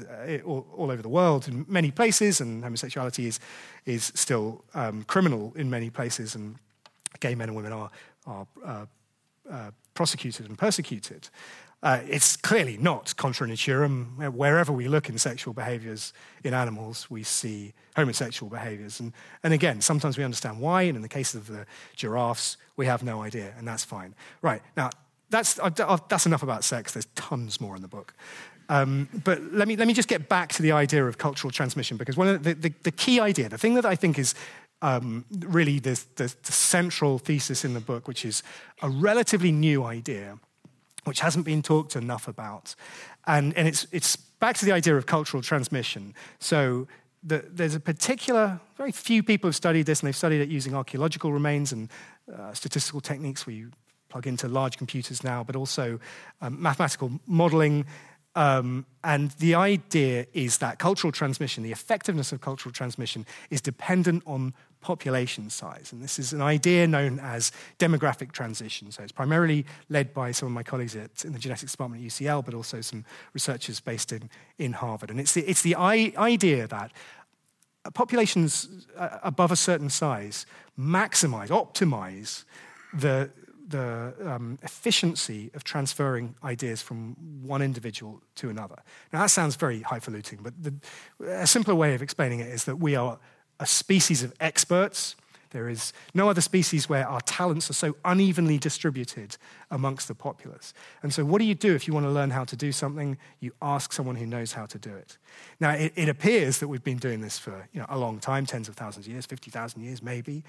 [0.44, 3.40] all, all, over the world in many places, and homosexuality is,
[3.86, 6.56] is still um, criminal in many places, and
[7.20, 7.90] gay men and women are,
[8.26, 8.86] are uh,
[9.50, 11.30] uh, prosecuted and persecuted.
[11.82, 14.32] Uh, it's clearly not contra naturam.
[14.32, 16.12] Wherever we look in sexual behaviors
[16.42, 18.98] in animals, we see homosexual behaviors.
[18.98, 19.12] And,
[19.44, 23.04] and again, sometimes we understand why, and in the case of the giraffes, we have
[23.04, 24.14] no idea, and that's fine.
[24.42, 24.90] Right, now,
[25.30, 25.54] that's,
[26.08, 26.92] that's enough about sex.
[26.92, 28.14] There's tons more in the book.
[28.70, 31.96] Um, but let me, let me just get back to the idea of cultural transmission,
[31.96, 34.34] because one of the, the, the key idea, the thing that I think is
[34.82, 38.42] um, really the, the, the central thesis in the book, which is
[38.82, 40.38] a relatively new idea,
[41.04, 42.74] which hasn't been talked enough about.
[43.26, 46.14] And, and it's, it's back to the idea of cultural transmission.
[46.38, 46.86] So
[47.22, 50.74] the, there's a particular, very few people have studied this, and they've studied it using
[50.74, 51.90] archaeological remains and
[52.32, 53.70] uh, statistical techniques where you
[54.08, 56.00] plug into large computers now, but also
[56.40, 57.84] um, mathematical modeling.
[58.34, 64.22] Um, and the idea is that cultural transmission, the effectiveness of cultural transmission, is dependent
[64.26, 65.90] on population size.
[65.92, 68.92] And this is an idea known as demographic transition.
[68.92, 72.08] So it's primarily led by some of my colleagues at, in the genetics department at
[72.08, 73.04] UCL, but also some
[73.34, 75.10] researchers based in, in Harvard.
[75.10, 76.92] And it's the, it's the I- idea that
[77.94, 80.46] populations uh, above a certain size
[80.78, 82.44] maximize, optimize
[82.94, 83.30] the,
[83.68, 87.16] the um, efficiency of transferring ideas from
[87.46, 88.76] one individual to another.
[89.12, 90.74] Now, that sounds very highfalutin, but the,
[91.26, 93.18] a simpler way of explaining it is that we are
[93.60, 95.16] a species of experts
[95.50, 99.36] there is no other species where our talents are so unevenly distributed
[99.70, 100.74] amongst the populace.
[101.02, 103.18] And so, what do you do if you want to learn how to do something?
[103.40, 105.18] You ask someone who knows how to do it.
[105.60, 108.46] Now, it, it appears that we've been doing this for you know, a long time
[108.46, 110.44] tens of thousands of years, 50,000 years maybe.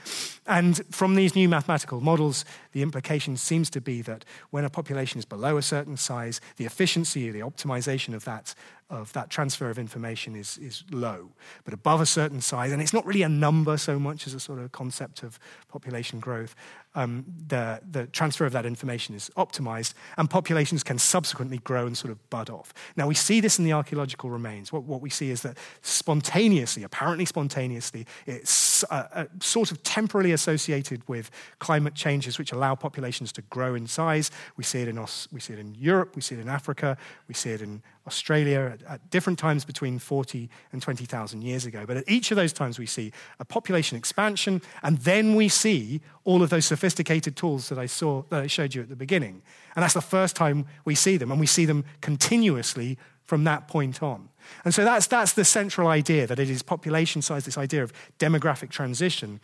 [0.47, 5.19] And from these new mathematical models, the implication seems to be that when a population
[5.19, 8.55] is below a certain size, the efficiency, the optimization of that
[8.89, 11.29] of that transfer of information is, is low.
[11.63, 14.39] But above a certain size, and it's not really a number so much as a
[14.39, 16.55] sort of concept of population growth,
[16.95, 21.97] um, the, the transfer of that information is optimized, and populations can subsequently grow and
[21.97, 22.73] sort of bud off.
[22.95, 24.73] Now, we see this in the archaeological remains.
[24.73, 30.31] What, what we see is that spontaneously, apparently spontaneously, it's uh, uh, sort of temporally
[30.31, 31.29] associated with
[31.59, 34.31] climate changes which allow populations to grow in size.
[34.57, 34.99] We see it in,
[35.31, 38.71] we see it in Europe, we see it in Africa, we see it in Australia
[38.73, 41.85] at, at different times between 40 and 20,000 years ago.
[41.85, 46.01] But at each of those times, we see a population expansion, and then we see
[46.29, 49.41] all of those sophisticated tools that I saw that I showed you at the beginning.
[49.75, 53.67] And that's the first time we see them, and we see them continuously from that
[53.67, 54.29] point on.
[54.63, 57.91] And so that's, that's the central idea that it is population size, this idea of
[58.19, 59.39] demographic transition,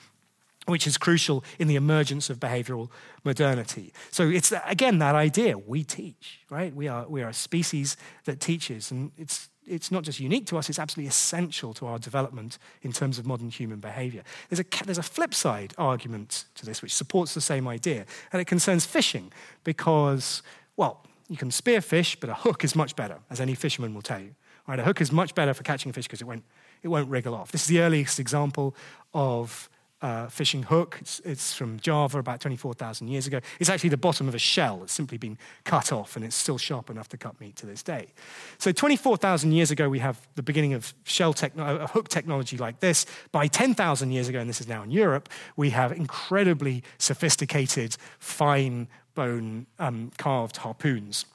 [0.67, 2.89] which is crucial in the emergence of behavioral
[3.23, 3.91] modernity.
[4.11, 6.71] So it's, again, that idea we teach, right?
[6.75, 10.57] We are, we are a species that teaches, and it's, it's not just unique to
[10.57, 14.23] us, it's absolutely essential to our development in terms of modern human behavior.
[14.49, 18.41] There's a, there's a flip side argument to this which supports the same idea, and
[18.41, 19.31] it concerns fishing
[19.63, 20.43] because,
[20.77, 24.01] well, you can spear fish, but a hook is much better, as any fisherman will
[24.01, 24.35] tell you.
[24.67, 24.79] Right?
[24.79, 26.43] A hook is much better for catching a fish because it won't,
[26.81, 27.51] it won't wriggle off.
[27.51, 28.75] This is the earliest example
[29.13, 29.69] of
[30.05, 30.99] uh, fishing hook.
[31.01, 33.39] It's, it's, from Java about 24,000 years ago.
[33.59, 36.59] It's actually the bottom of a shell that's simply been cut off and it's still
[36.59, 38.13] sharp enough to cut meat to this day.
[38.59, 42.81] So 24,000 years ago, we have the beginning of shell techno- of hook technology like
[42.81, 43.07] this.
[43.31, 48.87] By 10,000 years ago, and this is now in Europe, we have incredibly sophisticated, fine
[49.15, 51.25] bone um, carved harpoons,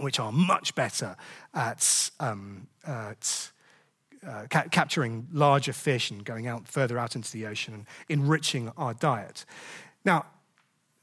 [0.00, 1.14] which are much better
[1.54, 3.52] at, um, at
[4.26, 8.70] uh, ca- capturing larger fish and going out further out into the ocean and enriching
[8.76, 9.44] our diet.
[10.04, 10.26] Now,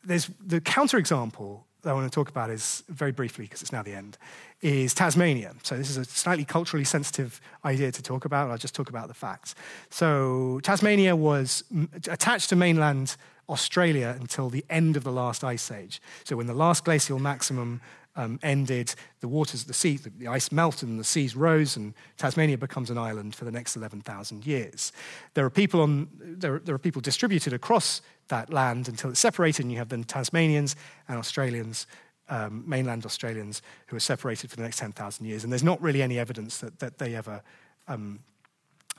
[0.03, 3.83] there's the counterexample that I want to talk about is very briefly because it's now
[3.83, 4.17] the end
[4.61, 5.53] is Tasmania.
[5.63, 8.49] So this is a slightly culturally sensitive idea to talk about.
[8.49, 9.55] I'll just talk about the facts.
[9.89, 11.63] So Tasmania was
[12.09, 13.15] attached to mainland
[13.47, 16.01] Australia until the end of the last ice age.
[16.25, 17.81] So when the last glacial maximum
[18.19, 21.77] um, ended, the waters of the sea, the, the, ice melted and the seas rose,
[21.77, 24.91] and Tasmania becomes an island for the next 11,000 years.
[25.35, 29.63] There are people on, there, there are people distributed across that land until it's separated,
[29.63, 30.75] and you have then Tasmanians
[31.07, 31.87] and Australians
[32.27, 35.43] um, mainland Australians who are separated for the next 10,000 years.
[35.43, 37.41] And there's not really any evidence that, that they, ever,
[37.87, 38.19] um,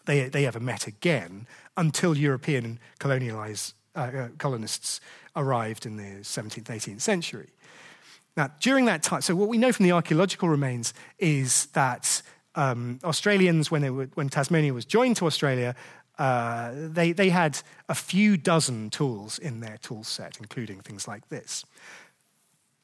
[0.07, 1.47] they, they ever met again
[1.77, 5.01] until European colonialize, uh, uh, colonists
[5.37, 7.51] arrived in the 17th, 18th century.
[8.37, 12.23] Now, during that time, so what we know from the archaeological remains is that
[12.55, 15.75] um, Australians, when, were, when, Tasmania was joined to Australia,
[16.19, 21.29] uh, they, they had a few dozen tools in their tool set, including things like
[21.29, 21.65] this.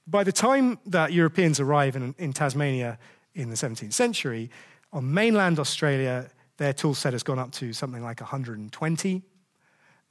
[0.07, 2.99] By the time that Europeans arrive in, in Tasmania
[3.35, 4.51] in the 17th century,
[4.93, 9.23] on mainland Australia, their tool set has gone up to something like 120,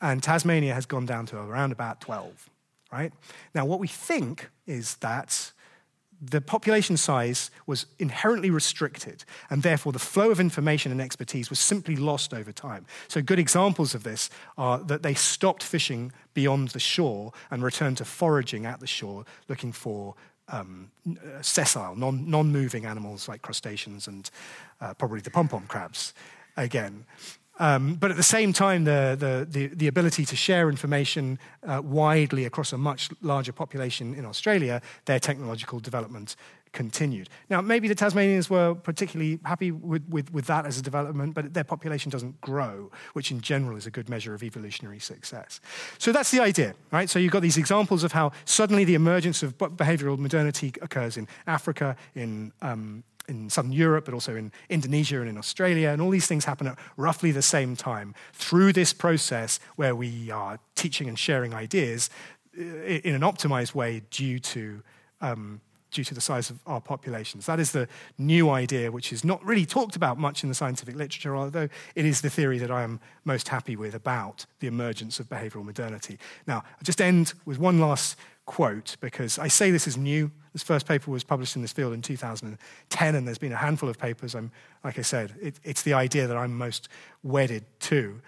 [0.02, 2.50] and Tasmania has gone down to around about 12
[2.96, 3.12] right?
[3.54, 5.52] Now, what we think is that
[6.22, 11.60] the population size was inherently restricted, and therefore the flow of information and expertise was
[11.60, 12.86] simply lost over time.
[13.10, 17.98] So, good examples of this are that they stopped fishing beyond the shore and returned
[17.98, 20.16] to foraging at the shore, looking for
[20.48, 20.90] um,
[21.42, 24.30] sessile, non moving animals like crustaceans and
[24.80, 26.14] uh, probably the pom pom crabs
[26.56, 27.06] again.
[27.58, 31.82] Um, but at the same time, the, the, the, the ability to share information uh,
[31.84, 36.36] widely across a much larger population in Australia, their technological development
[36.76, 37.30] continued.
[37.50, 41.54] Now, maybe the Tasmanians were particularly happy with, with, with, that as a development, but
[41.54, 45.62] their population doesn't grow, which in general is a good measure of evolutionary success.
[45.98, 47.10] So that's the idea, right?
[47.10, 51.30] So you've got these examples of how suddenly the emergence of behavioral modernity occurs in
[51.48, 55.90] Africa, in um, in southern Europe, but also in Indonesia and in Australia.
[55.90, 60.32] And all these things happen at roughly the same time through this process where we
[60.32, 62.10] are teaching and sharing ideas
[62.56, 64.82] in an optimized way due to
[65.22, 65.62] um,
[65.96, 67.46] due to the size of our populations.
[67.46, 70.96] That is the new idea, which is not really talked about much in the scientific
[70.96, 75.20] literature, although it is the theory that I am most happy with about the emergence
[75.22, 76.20] of behavioral modernity.
[76.48, 80.32] Now, I'll just end with one last quote because I say this is new.
[80.54, 83.90] This first paper was published in this field in 2010, and there's been a handful
[83.90, 84.36] of papers.
[84.36, 84.52] I'm,
[84.84, 86.88] like I said, it, it's the idea that I'm most
[87.24, 88.22] wedded to.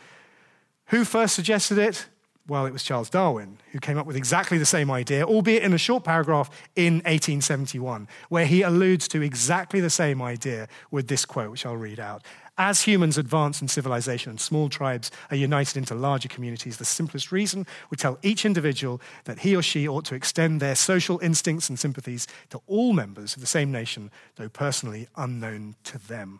[0.88, 2.07] Who first suggested it?
[2.47, 5.74] Well, it was Charles Darwin who came up with exactly the same idea, albeit in
[5.74, 11.26] a short paragraph in 1871, where he alludes to exactly the same idea with this
[11.26, 12.24] quote, which I'll read out.
[12.60, 17.32] As humans advance in civilization and small tribes are united into larger communities, the simplest
[17.32, 21.70] reason would tell each individual that he or she ought to extend their social instincts
[21.70, 26.39] and sympathies to all members of the same nation, though personally unknown to them.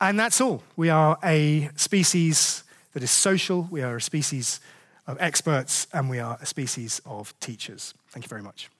[0.00, 0.64] And that's all.
[0.74, 2.64] We are a species
[2.94, 3.68] that is social.
[3.70, 4.60] We are a species
[5.06, 7.94] of experts, and we are a species of teachers.
[8.08, 8.70] Thank you very much.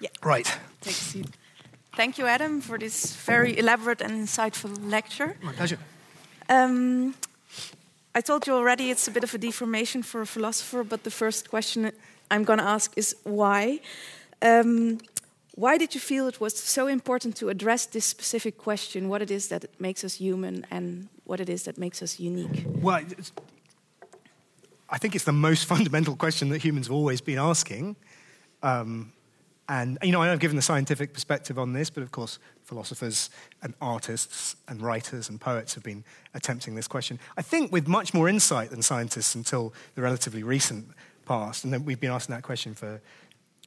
[0.00, 0.08] Yeah.
[0.22, 0.46] Right.
[0.80, 1.26] Take a seat.
[1.96, 5.36] Thank you, Adam, for this very elaborate and insightful lecture.
[5.42, 5.78] My pleasure.
[6.48, 7.14] Um,
[8.14, 11.10] I told you already it's a bit of a deformation for a philosopher, but the
[11.10, 11.92] first question
[12.30, 13.80] I'm going to ask is why?
[14.42, 14.98] Um,
[15.54, 19.30] why did you feel it was so important to address this specific question, what it
[19.30, 22.64] is that makes us human and what it is that makes us unique?
[22.66, 23.04] Well,
[24.88, 27.96] I think it's the most fundamental question that humans have always been asking.
[28.62, 29.12] Um,
[29.70, 33.30] and, you know, I've given the scientific perspective on this, but of course, philosophers
[33.62, 36.02] and artists and writers and poets have been
[36.34, 37.20] attempting this question.
[37.36, 40.88] I think with much more insight than scientists until the relatively recent
[41.24, 41.62] past.
[41.62, 43.00] And then we've been asking that question for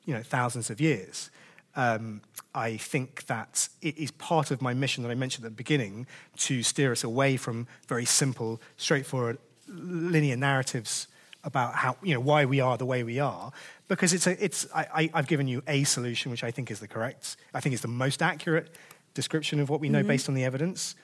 [0.04, 1.32] you know, thousands of years.
[1.78, 2.20] Um,
[2.54, 6.06] I think that it is part of my mission that I mentioned at the beginning
[6.40, 9.38] to steer us away from very simple, straightforward,
[9.70, 11.08] linear narratives
[11.46, 13.52] about how you know why we are the way we are
[13.96, 16.88] because it's a it's I, have given you a solution which I think is the
[16.88, 18.76] correct I think is the most accurate
[19.14, 20.08] description of what we know mm-hmm.
[20.08, 20.96] based on the evidence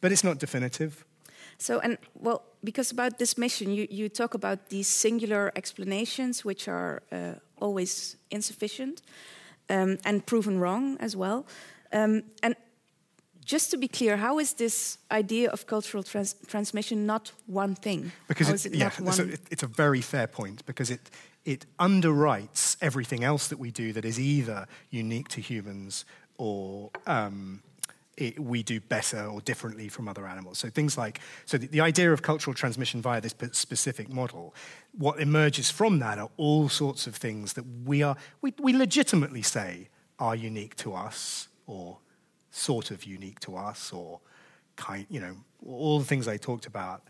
[0.00, 1.04] but it's not definitive
[1.60, 6.68] so, and well, because about this mission, you, you talk about these singular explanations, which
[6.68, 9.02] are uh, always insufficient
[9.68, 11.46] um, and proven wrong as well.
[11.92, 12.56] Um, and
[13.44, 18.12] just to be clear, how is this idea of cultural trans transmission not one thing?
[18.26, 18.90] Because it's, it yeah,
[19.50, 21.10] it's a very fair point because it,
[21.44, 26.04] it underwrites everything else that we do that is either unique to humans
[26.36, 27.62] or um,
[28.16, 30.58] it, we do better or differently from other animals.
[30.58, 34.54] So things like, so the, the, idea of cultural transmission via this specific model,
[34.92, 39.42] what emerges from that are all sorts of things that we are, we, we legitimately
[39.42, 39.88] say
[40.18, 41.98] are unique to us or
[42.50, 44.20] sort of unique to us or
[44.76, 45.36] kind, you know,
[45.66, 47.02] all the things I talked about.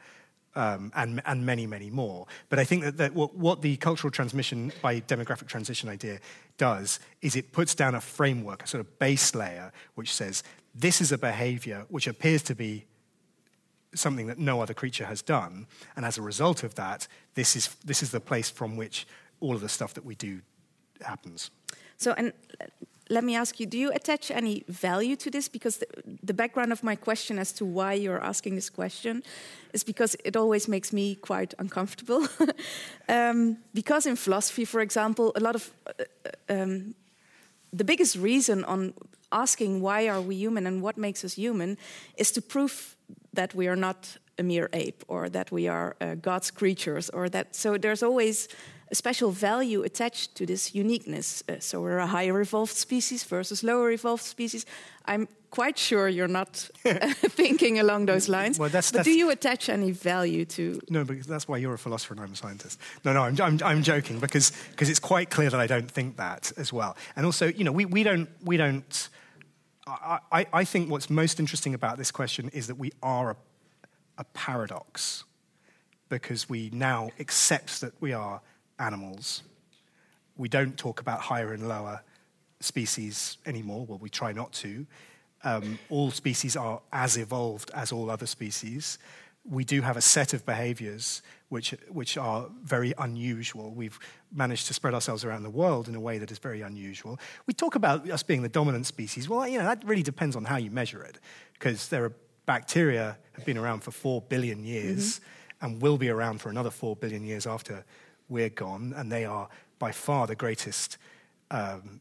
[0.56, 2.26] Um, and, and many, many more.
[2.48, 6.18] But I think that, that what, what, the cultural transmission by demographic transition idea
[6.58, 10.42] does is it puts down a framework, a sort of base layer, which says
[10.74, 12.84] this is a behavior which appears to be
[13.94, 15.66] something that no other creature has done.
[15.96, 19.06] And as a result of that, this is, this is the place from which
[19.40, 20.40] all of the stuff that we do
[21.00, 21.50] happens.
[21.96, 22.32] So, and
[23.10, 25.48] let me ask you do you attach any value to this?
[25.48, 25.86] Because the,
[26.22, 29.22] the, background of my question as to why you're asking this question
[29.74, 32.26] is because it always makes me quite uncomfortable.
[33.08, 36.04] um, because in philosophy, for example, a lot of uh,
[36.48, 36.94] um,
[37.72, 38.94] the biggest reason on
[39.32, 41.76] asking why are we human and what makes us human
[42.16, 42.96] is to prove
[43.32, 47.28] that we are not a mere ape or that we are uh, God's creatures or
[47.28, 48.48] that so there's always
[48.90, 51.42] a special value attached to this uniqueness.
[51.48, 54.66] Uh, so we're a higher evolved species versus lower evolved species.
[55.04, 58.58] I'm quite sure you're not thinking along those lines.
[58.58, 60.80] Well, that's, but that's, do you attach any value to?
[60.88, 62.80] No, because that's why you're a philosopher and I'm a scientist.
[63.04, 66.16] No, no, I'm, I'm, I'm joking because because it's quite clear that I don't think
[66.16, 66.96] that as well.
[67.16, 69.08] And also, you know, we, we don't we don't.
[69.86, 73.36] I, I think what's most interesting about this question is that we are a,
[74.18, 75.24] a paradox
[76.08, 78.40] because we now accept that we are
[78.80, 79.42] animals.
[80.36, 82.02] We don't talk about higher and lower
[82.60, 83.86] species anymore.
[83.86, 84.86] Well, we try not to.
[85.44, 88.98] Um, all species are as evolved as all other species.
[89.48, 93.72] we do have a set of behaviors which, which are very unusual.
[93.72, 93.98] We've
[94.32, 97.18] managed to spread ourselves around the world in a way that is very unusual.
[97.46, 99.28] We talk about us being the dominant species.
[99.28, 101.18] Well, you know, that really depends on how you measure it,
[101.54, 102.12] because there are
[102.46, 105.66] bacteria have been around for four billion years mm-hmm.
[105.66, 107.84] and will be around for another four billion years after
[108.30, 110.96] we're gone, and they are by far the greatest
[111.50, 112.00] um,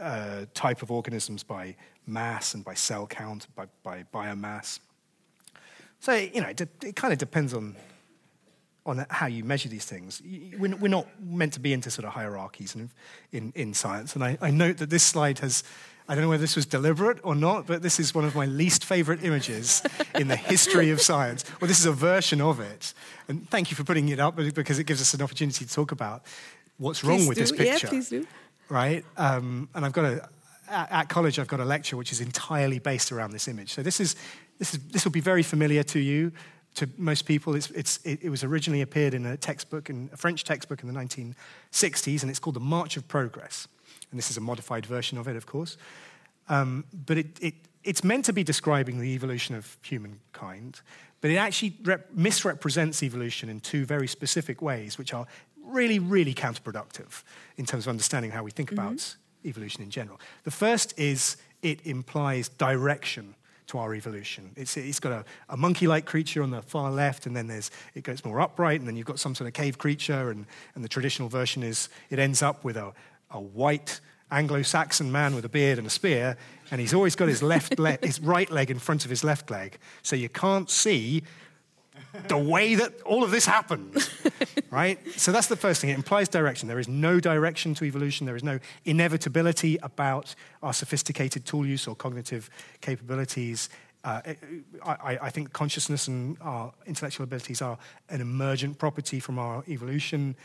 [0.00, 4.80] uh, type of organisms by mass and by cell count, by, by biomass.
[6.00, 7.76] So, you know, it, it kind of depends on,
[8.84, 10.22] on how you measure these things.
[10.58, 12.90] We're, we're not meant to be into sort of hierarchies in,
[13.32, 14.14] in, in science.
[14.14, 15.64] And I, I note that this slide has,
[16.08, 18.46] I don't know whether this was deliberate or not, but this is one of my
[18.46, 19.82] least favorite images
[20.14, 21.44] in the history of science.
[21.60, 22.94] Well, this is a version of it.
[23.28, 25.90] And thank you for putting it up because it gives us an opportunity to talk
[25.90, 26.22] about
[26.78, 27.42] what's please wrong with do.
[27.42, 27.86] this picture.
[27.86, 28.26] Yeah, please do.
[28.68, 29.04] Right?
[29.16, 30.28] Um, and I've got a,
[30.68, 33.72] at college, I've got a lecture which is entirely based around this image.
[33.72, 34.16] So this is
[34.58, 36.32] this is this will be very familiar to you,
[36.76, 37.54] to most people.
[37.54, 40.92] It's, it's, it, it was originally appeared in a textbook, in a French textbook in
[40.92, 43.68] the 1960s, and it's called the March of Progress.
[44.10, 45.76] And this is a modified version of it, of course.
[46.48, 50.80] Um, but it, it, it's meant to be describing the evolution of humankind,
[51.20, 55.26] but it actually rep- misrepresents evolution in two very specific ways, which are
[55.64, 57.24] really, really counterproductive
[57.56, 58.86] in terms of understanding how we think mm-hmm.
[58.86, 60.20] about evolution in general.
[60.44, 63.34] The first is it implies direction
[63.68, 64.52] to our evolution.
[64.56, 67.70] It's, it's got a, a monkey like creature on the far left, and then there's,
[67.94, 70.84] it gets more upright, and then you've got some sort of cave creature, and, and
[70.84, 72.92] the traditional version is it ends up with a,
[73.30, 74.00] a white
[74.30, 76.36] Anglo Saxon man with a beard and a spear,
[76.70, 79.50] and he's always got his, left le- his right leg in front of his left
[79.50, 81.22] leg, so you can't see
[82.28, 84.08] the way that all of this happened,
[84.70, 84.98] right?
[85.18, 85.90] So that's the first thing.
[85.90, 86.68] It implies direction.
[86.68, 88.26] There is no direction to evolution.
[88.26, 92.50] There is no inevitability about our sophisticated tool use or cognitive
[92.80, 93.68] capabilities.
[94.04, 94.20] Uh,
[94.84, 97.76] I, I, think consciousness and our intellectual abilities are
[98.08, 100.36] an emergent property from our evolution.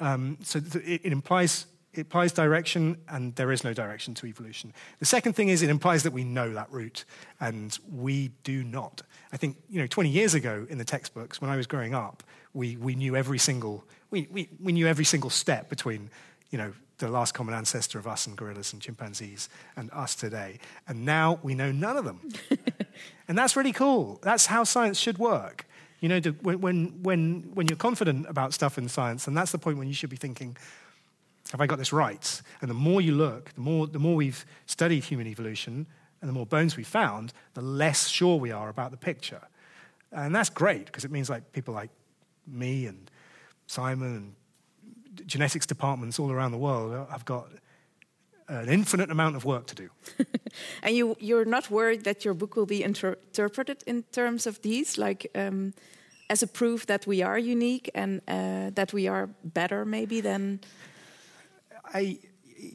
[0.00, 4.72] Um, so it implies it implies direction, and there is no direction to evolution.
[4.98, 7.04] The second thing is it implies that we know that route,
[7.40, 9.02] and we do not.
[9.32, 12.22] I think, you know, 20 years ago in the textbooks, when I was growing up,
[12.52, 16.10] we, we knew every single, we, we, we knew every single step between,
[16.50, 20.58] you know, the last common ancestor of us and gorillas and chimpanzees and us today.
[20.86, 22.20] And now we know none of them.
[23.28, 24.20] and that's really cool.
[24.22, 25.66] That's how science should work.
[26.00, 29.78] You know, when, when, when you're confident about stuff in science, and that's the point
[29.78, 30.56] when you should be thinking,
[31.54, 32.42] have I got this right?
[32.60, 35.86] And the more you look, the more, the more we've studied human evolution
[36.20, 39.40] and the more bones we've found, the less sure we are about the picture.
[40.10, 41.90] And that's great because it means like people like
[42.44, 43.08] me and
[43.68, 44.16] Simon
[45.14, 47.46] and genetics departments all around the world have got
[48.48, 49.90] an infinite amount of work to do.
[50.82, 54.60] and you, you're not worried that your book will be inter interpreted in terms of
[54.62, 55.72] these, like um,
[56.28, 60.58] as a proof that we are unique and uh, that we are better, maybe than
[61.92, 62.18] I,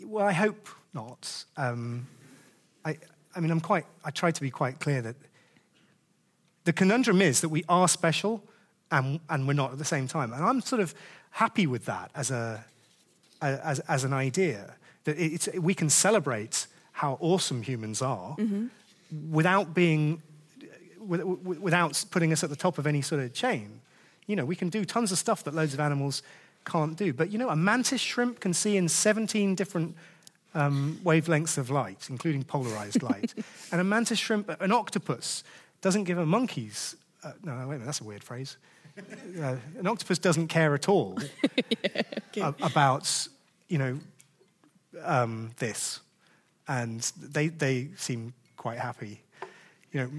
[0.05, 1.45] well, I hope not.
[1.57, 2.07] Um,
[2.85, 2.97] I,
[3.35, 5.15] I mean, I'm quite, I try to be quite clear that
[6.65, 8.43] the conundrum is that we are special
[8.91, 10.33] and, and we're not at the same time.
[10.33, 10.93] And I'm sort of
[11.31, 12.63] happy with that as, a,
[13.41, 18.67] as, as an idea, that it's, we can celebrate how awesome humans are mm-hmm.
[19.31, 20.21] without being,
[20.99, 23.81] without putting us at the top of any sort of chain.
[24.27, 26.21] You know, we can do tons of stuff that loads of animals
[26.65, 27.13] can't do.
[27.13, 29.95] But you know, a mantis shrimp can see in 17 different
[30.53, 33.33] um, wavelengths of light, including polarized light.
[33.71, 35.43] and a mantis shrimp, an octopus,
[35.81, 36.95] doesn't give a monkey's.
[37.23, 38.57] Uh, no, wait a minute, that's a weird phrase.
[39.41, 41.17] Uh, an octopus doesn't care at all
[42.33, 42.63] yeah, okay.
[42.63, 43.27] about,
[43.69, 43.99] you know,
[45.03, 46.01] um, this.
[46.67, 49.21] And they, they seem quite happy.
[49.91, 50.09] You know,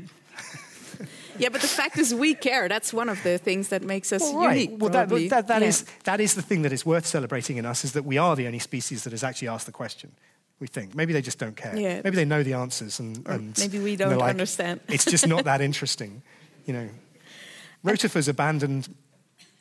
[1.41, 2.69] yeah, but the fact is, we care.
[2.69, 4.61] That's one of the things that makes us well, right.
[4.61, 4.81] unique.
[4.81, 5.69] Well, that, that, that, yeah.
[5.69, 8.37] is, that is the thing that is worth celebrating in us, is that we are
[8.37, 10.13] the only species that has actually asked the question.
[10.61, 10.95] We think.
[10.95, 11.75] Maybe they just don't care.
[11.75, 12.03] Yeah.
[12.05, 14.81] Maybe they know the answers and, and maybe we don't like, understand.
[14.89, 16.23] it's just not that interesting.
[16.67, 16.89] You know,
[17.85, 18.95] rotifers abandoned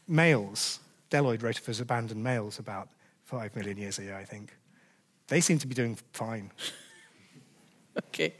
[0.09, 0.81] males.
[1.09, 2.89] Bdelloid rotifers abandoned males about
[3.23, 4.53] five million years ago, I think.
[5.29, 6.51] They seem to be doing fine.
[7.97, 8.33] okay.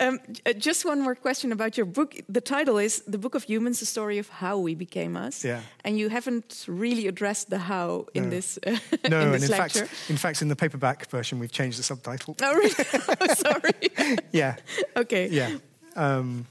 [0.00, 2.14] Um, uh, just one more question about your book.
[2.28, 5.60] The title is "The Book of Humans: The Story of How We Became Us." Yeah.
[5.84, 8.30] And you haven't really addressed the how in no.
[8.30, 8.58] this.
[8.66, 8.78] Uh,
[9.08, 9.86] no, in this and in lecture.
[9.86, 12.34] fact, in fact, in the paperback version, we've changed the subtitle.
[12.42, 12.74] Oh, really?
[13.20, 14.18] oh, sorry.
[14.32, 14.56] yeah.
[14.96, 15.28] Okay.
[15.28, 15.58] Yeah.
[15.96, 16.46] Um,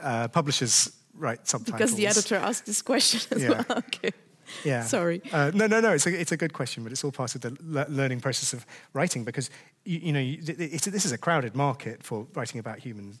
[0.00, 3.50] uh, publishers write subtitles because the editor asked this question as yeah.
[3.50, 3.78] well.
[3.78, 4.10] Okay.
[4.64, 4.82] Yeah.
[4.82, 5.22] Sorry.
[5.32, 5.92] Uh, no, no, no.
[5.92, 8.52] It's a, it's a good question, but it's all part of the le- learning process
[8.52, 9.50] of writing because
[9.84, 13.20] you, you know you, this is a crowded market for writing about humans.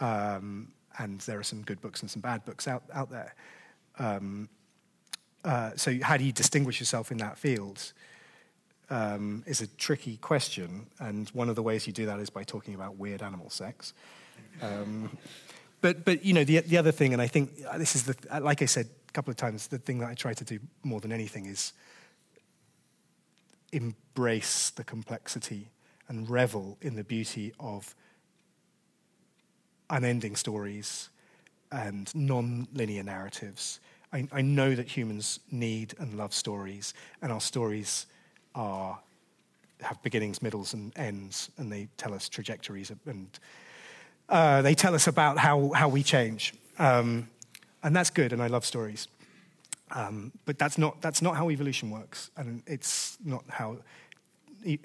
[0.00, 3.34] Um, and there are some good books and some bad books out, out there.
[3.98, 4.48] Um,
[5.44, 7.92] uh, so, how do you distinguish yourself in that field?
[8.90, 12.42] Um, is a tricky question, and one of the ways you do that is by
[12.42, 13.94] talking about weird animal sex.
[14.60, 15.16] Um,
[15.80, 18.62] but, but you know, the, the other thing, and I think this is the, like
[18.62, 21.46] I said couple of times, the thing that I try to do more than anything
[21.46, 21.72] is
[23.72, 25.70] embrace the complexity
[26.08, 27.94] and revel in the beauty of
[29.90, 31.08] unending stories
[31.70, 33.80] and non linear narratives.
[34.12, 38.06] I, I, know that humans need and love stories, and our stories
[38.56, 38.98] are,
[39.80, 43.38] have beginnings, middles, and ends, and they tell us trajectories and
[44.30, 46.54] uh, they tell us about how, how we change.
[46.78, 47.28] Um,
[47.82, 49.08] and that's good, and I love stories.
[49.92, 53.78] Um, but that's not, that's not how evolution works, and it's not how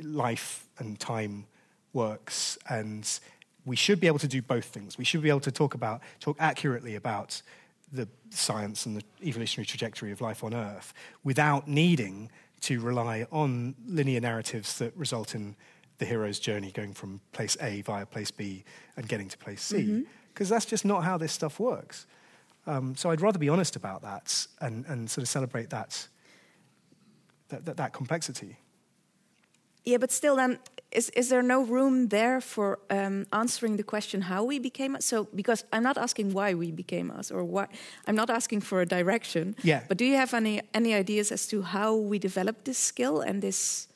[0.02, 1.46] life and time
[1.94, 2.58] works.
[2.70, 3.08] And
[3.66, 4.98] we should be able to do both things.
[4.98, 7.42] We should be able to talk about, talk accurately about
[7.92, 10.94] the science and the evolutionary trajectory of life on Earth
[11.24, 12.30] without needing
[12.62, 15.56] to rely on linear narratives that result in
[15.98, 18.64] the hero's journey going from place A via place B
[18.98, 20.54] and getting to place C, because mm-hmm.
[20.54, 22.08] that's just not how this stuff works.
[22.68, 26.08] Um, so I'd rather be honest about that and, and sort of celebrate that,
[27.50, 28.58] that, that, that complexity.
[29.84, 30.60] Yeah, but still, then
[30.92, 35.06] is is there no room there for um, answering the question how we became us?
[35.06, 37.68] So because I'm not asking why we became us or why
[38.08, 39.56] I'm not asking for a direction.
[39.64, 39.84] Yeah.
[39.88, 43.42] But do you have any any ideas as to how we developed this skill and
[43.42, 43.88] this?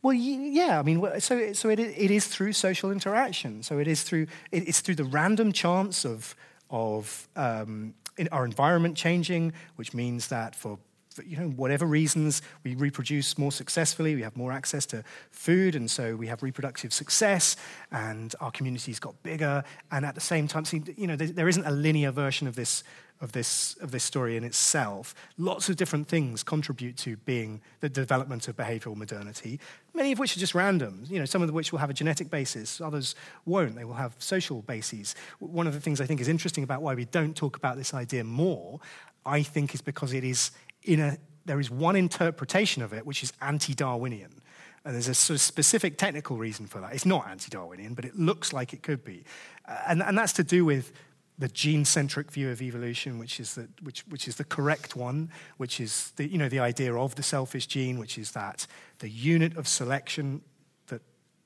[0.00, 0.78] Well, yeah.
[0.78, 3.62] I mean, so so it it is through social interaction.
[3.62, 6.34] So it is through it's through the random chance of
[6.70, 7.94] of um,
[8.32, 10.78] our environment changing, which means that for
[11.26, 15.02] you know whatever reasons we reproduce more successfully we have more access to
[15.32, 17.56] food and so we have reproductive success
[17.90, 19.64] and our communities got bigger.
[19.90, 20.64] And at the same time
[20.96, 22.84] you know there, there isn't a linear version of this
[23.20, 27.88] of this of this story in itself lots of different things contribute to being the
[27.88, 29.58] development of behavioral modernity
[29.94, 32.30] many of which are just random you know some of which will have a genetic
[32.30, 33.14] basis others
[33.44, 36.80] won't they will have social bases one of the things i think is interesting about
[36.82, 38.78] why we don't talk about this idea more
[39.26, 40.52] i think is because it is
[40.84, 44.42] in a, there is one interpretation of it which is anti Darwinian.
[44.84, 46.94] And there's a sort of specific technical reason for that.
[46.94, 49.24] It's not anti Darwinian, but it looks like it could be.
[49.66, 50.92] Uh, and, and that's to do with
[51.38, 55.30] the gene centric view of evolution, which is, the, which, which is the correct one,
[55.56, 58.66] which is the, you know, the idea of the selfish gene, which is that
[58.98, 60.42] the unit of selection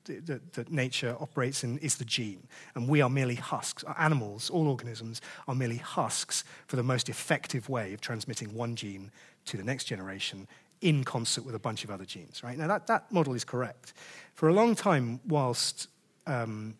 [0.05, 2.47] that, that, nature operates in is the gene.
[2.75, 3.83] And we are merely husks.
[3.97, 9.11] Animals, all organisms, are merely husks for the most effective way of transmitting one gene
[9.45, 10.47] to the next generation
[10.81, 12.57] in concert with a bunch of other genes, right?
[12.57, 13.93] Now, that, that model is correct.
[14.33, 15.87] For a long time, whilst
[16.27, 16.75] um,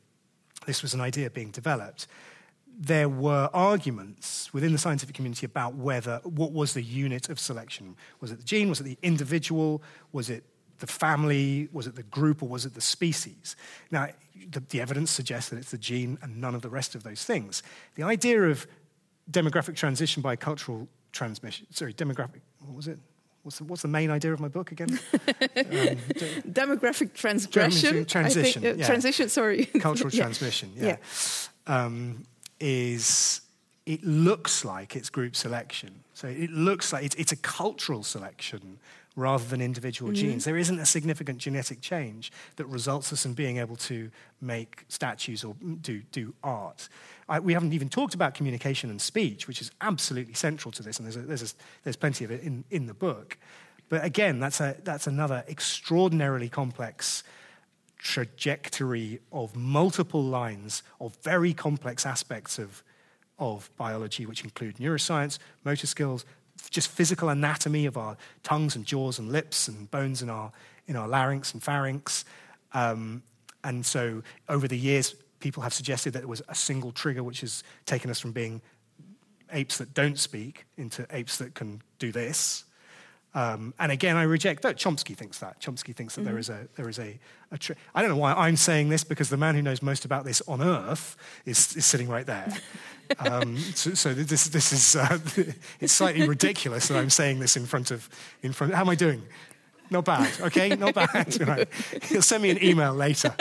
[0.65, 2.07] this was an idea being developed,
[2.77, 7.95] there were arguments within the scientific community about whether what was the unit of selection.
[8.19, 8.69] Was it the gene?
[8.69, 9.81] Was it the individual?
[10.11, 10.43] Was it
[10.79, 11.69] the family?
[11.71, 13.55] Was it the group or was it the species?
[13.91, 14.09] Now,
[14.49, 17.23] the, the, evidence suggests that it's the gene and none of the rest of those
[17.23, 17.63] things.
[17.95, 18.67] The idea of
[19.31, 22.99] demographic transition by cultural transmission, sorry, demographic, what was it?
[23.43, 24.89] What's the, what's the main idea of my book again?
[25.13, 25.19] um,
[26.49, 28.05] demographic transgression.
[28.05, 28.61] Transition.
[28.61, 28.85] Think, uh, yeah.
[28.85, 29.65] Transition, sorry.
[29.79, 30.23] Cultural yeah.
[30.23, 30.97] transmission, yeah.
[31.67, 31.85] yeah.
[31.85, 32.23] Um,
[32.59, 33.41] is
[33.85, 36.03] it looks like it's group selection.
[36.13, 38.79] So it looks like it's, it's a cultural selection
[39.15, 40.21] rather than individual mm-hmm.
[40.21, 40.45] genes.
[40.45, 44.09] There isn't a significant genetic change that results us in being able to
[44.41, 46.89] make statues or do, do art.
[47.29, 50.97] I, we haven't even talked about communication and speech, which is absolutely central to this,
[50.97, 53.37] and there's, a, there's, a, there's plenty of it in, in the book.
[53.89, 57.23] But again, that's, a, that's another extraordinarily complex
[58.03, 62.83] trajectory of multiple lines of very complex aspects of,
[63.39, 66.25] of biology, which include neuroscience, motor skills,
[66.69, 70.51] just physical anatomy of our tongues and jaws and lips and bones in our,
[70.85, 72.25] in our larynx and pharynx.
[72.73, 73.23] Um,
[73.63, 77.39] and so over the years, people have suggested that it was a single trigger which
[77.39, 78.61] has taken us from being
[79.53, 82.65] apes that don't speak into apes that can do this.
[83.35, 84.77] Um, and again, I reject that.
[84.77, 85.59] Chomsky thinks that.
[85.59, 86.29] Chomsky thinks that mm-hmm.
[86.29, 87.19] there is a there is a,
[87.51, 90.05] a tri- I don't know why I'm saying this because the man who knows most
[90.05, 92.53] about this on Earth is, is sitting right there.
[93.19, 95.17] um, so, so, this this is uh,
[95.79, 98.07] it's slightly ridiculous that I'm saying this in front of
[98.43, 98.73] in front.
[98.73, 99.23] How am I doing?
[99.89, 100.69] Not bad, okay?
[100.75, 101.37] Not bad.
[101.47, 101.67] Right.
[102.03, 103.35] He'll send me an email later.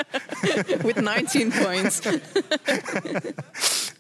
[0.85, 2.05] With 19 points.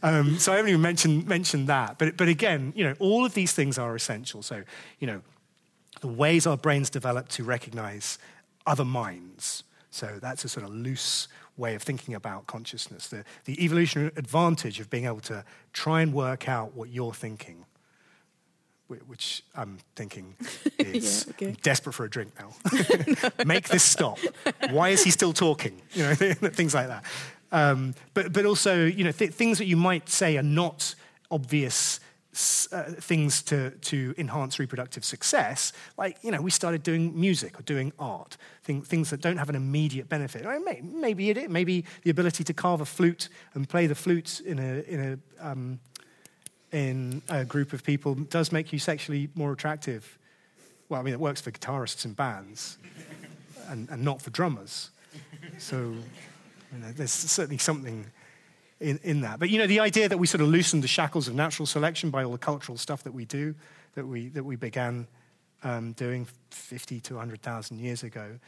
[0.02, 1.98] um, so I haven't even mentioned, mentioned that.
[1.98, 4.42] But, but again, you know, all of these things are essential.
[4.42, 4.64] So,
[4.98, 5.22] you know,
[6.02, 8.18] the ways our brains develop to recognize
[8.66, 13.08] other minds, So that's a sort of loose way of thinking about consciousness.
[13.08, 17.66] The, the evolutionary advantage of being able to try and work out what you're thinking,
[19.06, 20.34] which I'm thinking
[20.78, 21.48] is yeah, okay.
[21.48, 22.52] I'm desperate for a drink now.
[23.44, 24.18] Make this stop.
[24.70, 25.80] Why is he still talking?
[25.92, 27.04] You know, things like that.
[27.52, 30.94] Um, but, but also, you know, th- things that you might say are not
[31.30, 32.00] obvious
[32.72, 37.62] uh, things to, to enhance reproductive success, like, you know, we started doing music or
[37.62, 40.46] doing art, thing, things that don't have an immediate benefit.
[40.46, 41.48] I mean, maybe it is.
[41.48, 45.46] Maybe the ability to carve a flute and play the flute in a, in a,
[45.46, 45.78] um,
[46.72, 50.18] in a group of people does make you sexually more attractive.
[50.88, 52.78] Well, I mean, it works for guitarists and bands
[53.68, 54.90] and, and not for drummers.
[55.58, 58.06] So you know, there's certainly something
[58.82, 59.38] in, in that.
[59.38, 62.10] But you know, the idea that we sort of loosened the shackles of natural selection
[62.10, 63.54] by all the cultural stuff that we do,
[63.94, 65.06] that we, that we began
[65.62, 68.38] um, doing 50 to 100,000 years ago,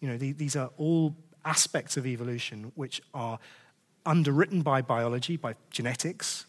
[0.00, 1.14] you know, the, these are all
[1.44, 3.38] aspects of evolution which are
[4.06, 6.46] underwritten by biology, by genetics,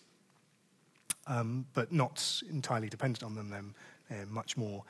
[1.27, 3.49] um, but not entirely dependent on them.
[3.49, 3.75] Them
[4.09, 4.83] they're much more.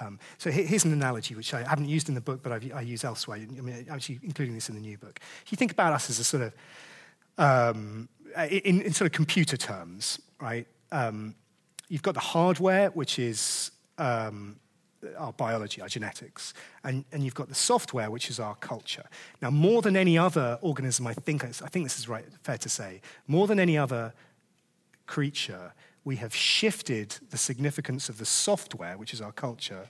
[0.00, 2.82] Um, so here's an analogy which I haven't used in the book, but I've, i
[2.82, 3.38] use elsewhere.
[3.38, 5.18] I mean, actually including this in the new book.
[5.44, 6.52] If you think about us as a sort of
[7.38, 10.66] um, in, in, sort of computer terms, right?
[10.92, 11.34] Um,
[11.88, 14.56] you've got the hardware, which is um,
[15.16, 16.54] our biology, our genetics,
[16.84, 19.04] and, and you've got the software, which is our culture.
[19.40, 22.68] Now, more than any other organism, I think, I think this is right, fair to
[22.68, 24.12] say, more than any other
[25.06, 25.72] creature,
[26.04, 29.88] we have shifted the significance of the software, which is our culture,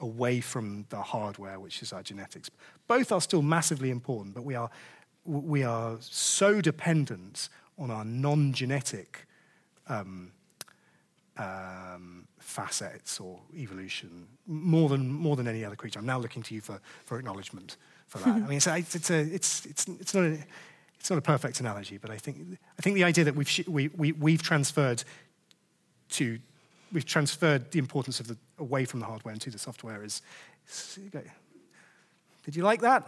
[0.00, 2.50] away from the hardware, which is our genetics.
[2.86, 4.70] Both are still massively important, but we are
[5.28, 7.48] we are so dependent
[7.78, 9.26] on our non genetic
[9.88, 10.32] um,
[11.36, 15.98] um, facets or evolution more than, more than any other creature.
[15.98, 17.76] I'm now looking to you for, for acknowledgement
[18.06, 18.28] for that.
[18.28, 20.38] I mean, it's, it's, a, it's, it's, it's, not a,
[20.98, 23.88] it's not a perfect analogy, but I think, I think the idea that we've, we,
[23.88, 25.04] we, we've transferred
[26.10, 26.38] to
[26.90, 30.22] we've transferred the importance of the away from the hardware into the software is,
[30.66, 30.98] is
[32.48, 33.04] did you like that?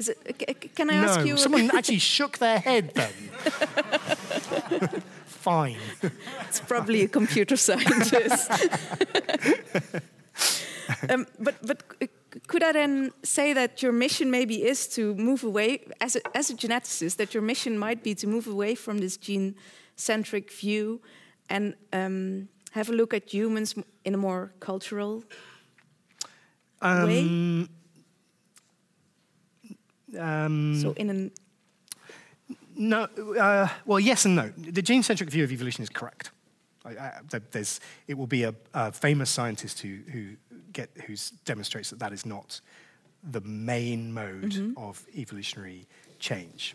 [0.00, 1.36] It, can I no, ask you?
[1.36, 3.12] Someone actually shook their head then.
[5.26, 5.76] Fine.
[6.48, 8.50] It's probably a computer scientist.
[11.08, 11.84] um, but, but
[12.48, 16.50] could I then say that your mission maybe is to move away, as a, as
[16.50, 19.54] a geneticist, that your mission might be to move away from this gene
[19.94, 21.00] centric view
[21.48, 25.22] and um, have a look at humans in a more cultural
[26.82, 27.68] um, way?
[30.18, 31.30] Um, so in an
[32.80, 33.02] no,
[33.38, 34.52] uh, well, yes and no.
[34.56, 36.30] The gene-centric view of evolution is correct.
[36.84, 37.20] I, I,
[37.50, 37.78] there's,
[38.08, 40.30] it will be a, a, famous scientist who, who,
[40.72, 41.14] get, who
[41.44, 42.62] demonstrates that that is not
[43.22, 44.78] the main mode mm-hmm.
[44.82, 45.86] of evolutionary
[46.18, 46.74] change.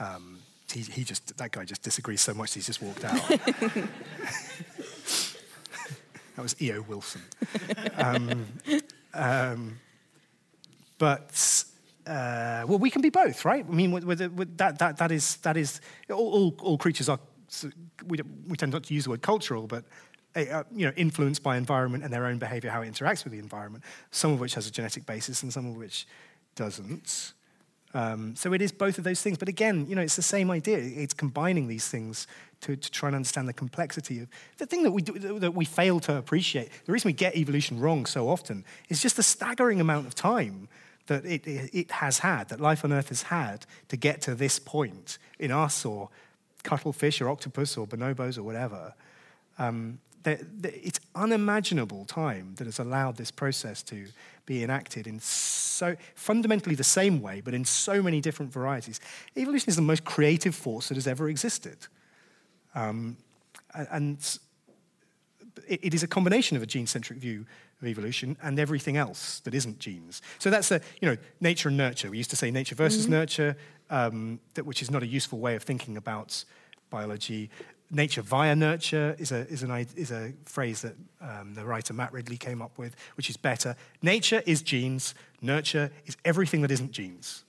[0.00, 0.40] Um,
[0.72, 3.28] he, he, just that guy just disagrees so much he's just walked out.
[3.28, 3.88] that
[6.38, 6.80] was E.O.
[6.82, 7.22] Wilson.
[7.96, 8.46] Um,
[9.14, 9.78] um,
[10.98, 11.32] but
[12.06, 13.64] uh, well, we can be both, right?
[13.66, 15.80] I mean, with, with, with that, that, that is, that is
[16.10, 17.20] all, all, all creatures are,
[18.06, 18.18] we,
[18.56, 19.84] tend not to use the word cultural, but
[20.34, 23.38] uh, you know, influenced by environment and their own behavior, how it interacts with the
[23.38, 26.06] environment, some of which has a genetic basis and some of which
[26.54, 27.34] doesn't.
[27.94, 29.36] Um, so it is both of those things.
[29.36, 30.78] But again, you know, it's the same idea.
[30.78, 32.26] It's combining these things
[32.62, 35.64] to, to try and understand the complexity of the thing that we, do, that we
[35.64, 36.70] fail to appreciate.
[36.86, 40.68] The reason we get evolution wrong so often is just the staggering amount of time
[41.06, 44.58] that it, it has had, that life on Earth has had to get to this
[44.58, 46.08] point in us or
[46.62, 48.94] cuttlefish or octopus or bonobos or whatever.
[49.58, 54.06] Um, it's unimaginable time that has allowed this process to
[54.46, 59.00] be enacted in so fundamentally the same way, but in so many different varieties.
[59.36, 61.76] Evolution is the most creative force that has ever existed.
[62.74, 63.16] Um,
[63.74, 64.38] and
[65.68, 67.46] it, it is a combination of a gene centric view
[67.80, 70.22] of evolution and everything else that isn't genes.
[70.38, 72.10] So that's the, you know, nature and nurture.
[72.10, 73.12] We used to say nature versus mm-hmm.
[73.12, 73.56] nurture,
[73.90, 76.44] um, that, which is not a useful way of thinking about
[76.90, 77.50] biology.
[77.90, 82.12] Nature via nurture is a, is, an, is a phrase that um, the writer Matt
[82.12, 83.76] Ridley came up with, which is better.
[84.00, 87.44] Nature is genes, nurture is everything that isn't genes.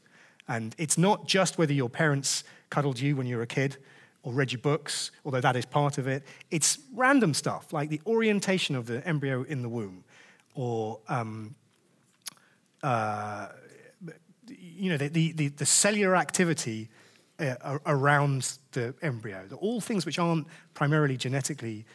[0.48, 3.78] And it's not just whether your parents cuddled you when you were a kid
[4.24, 6.24] or read your books, although that is part of it.
[6.50, 10.04] It's random stuff, like the orientation of the embryo in the womb,
[10.56, 11.56] or um,
[12.82, 13.50] uh,
[14.48, 16.90] you know, the, the, the, cellular activity
[17.40, 19.44] uh, around the embryo.
[19.60, 21.86] All things which aren't primarily genetically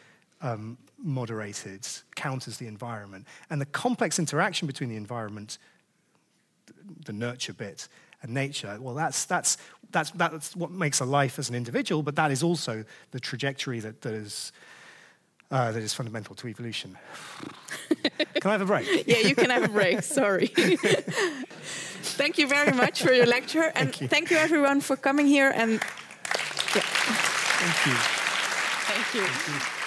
[0.41, 3.27] um, moderated counters the environment.
[3.49, 5.57] And the complex interaction between the environment
[7.05, 7.87] the nurture bit
[8.21, 8.77] and nature.
[8.79, 9.57] Well, that's, that's,
[9.91, 13.79] that's, that's what makes a life as an individual, but that is also the trajectory
[13.79, 14.51] that, that, is,
[15.51, 16.97] uh, that is fundamental to evolution.
[18.13, 19.07] can I have a break?
[19.07, 20.03] yeah, you can have a break.
[20.03, 20.47] Sorry.
[22.17, 25.27] thank you very much for your lecture, and thank you, thank you everyone for coming
[25.27, 25.51] here.
[25.55, 26.81] And yeah.
[26.81, 27.93] thank you.
[28.89, 29.21] Thank you.
[29.21, 29.78] Thank you.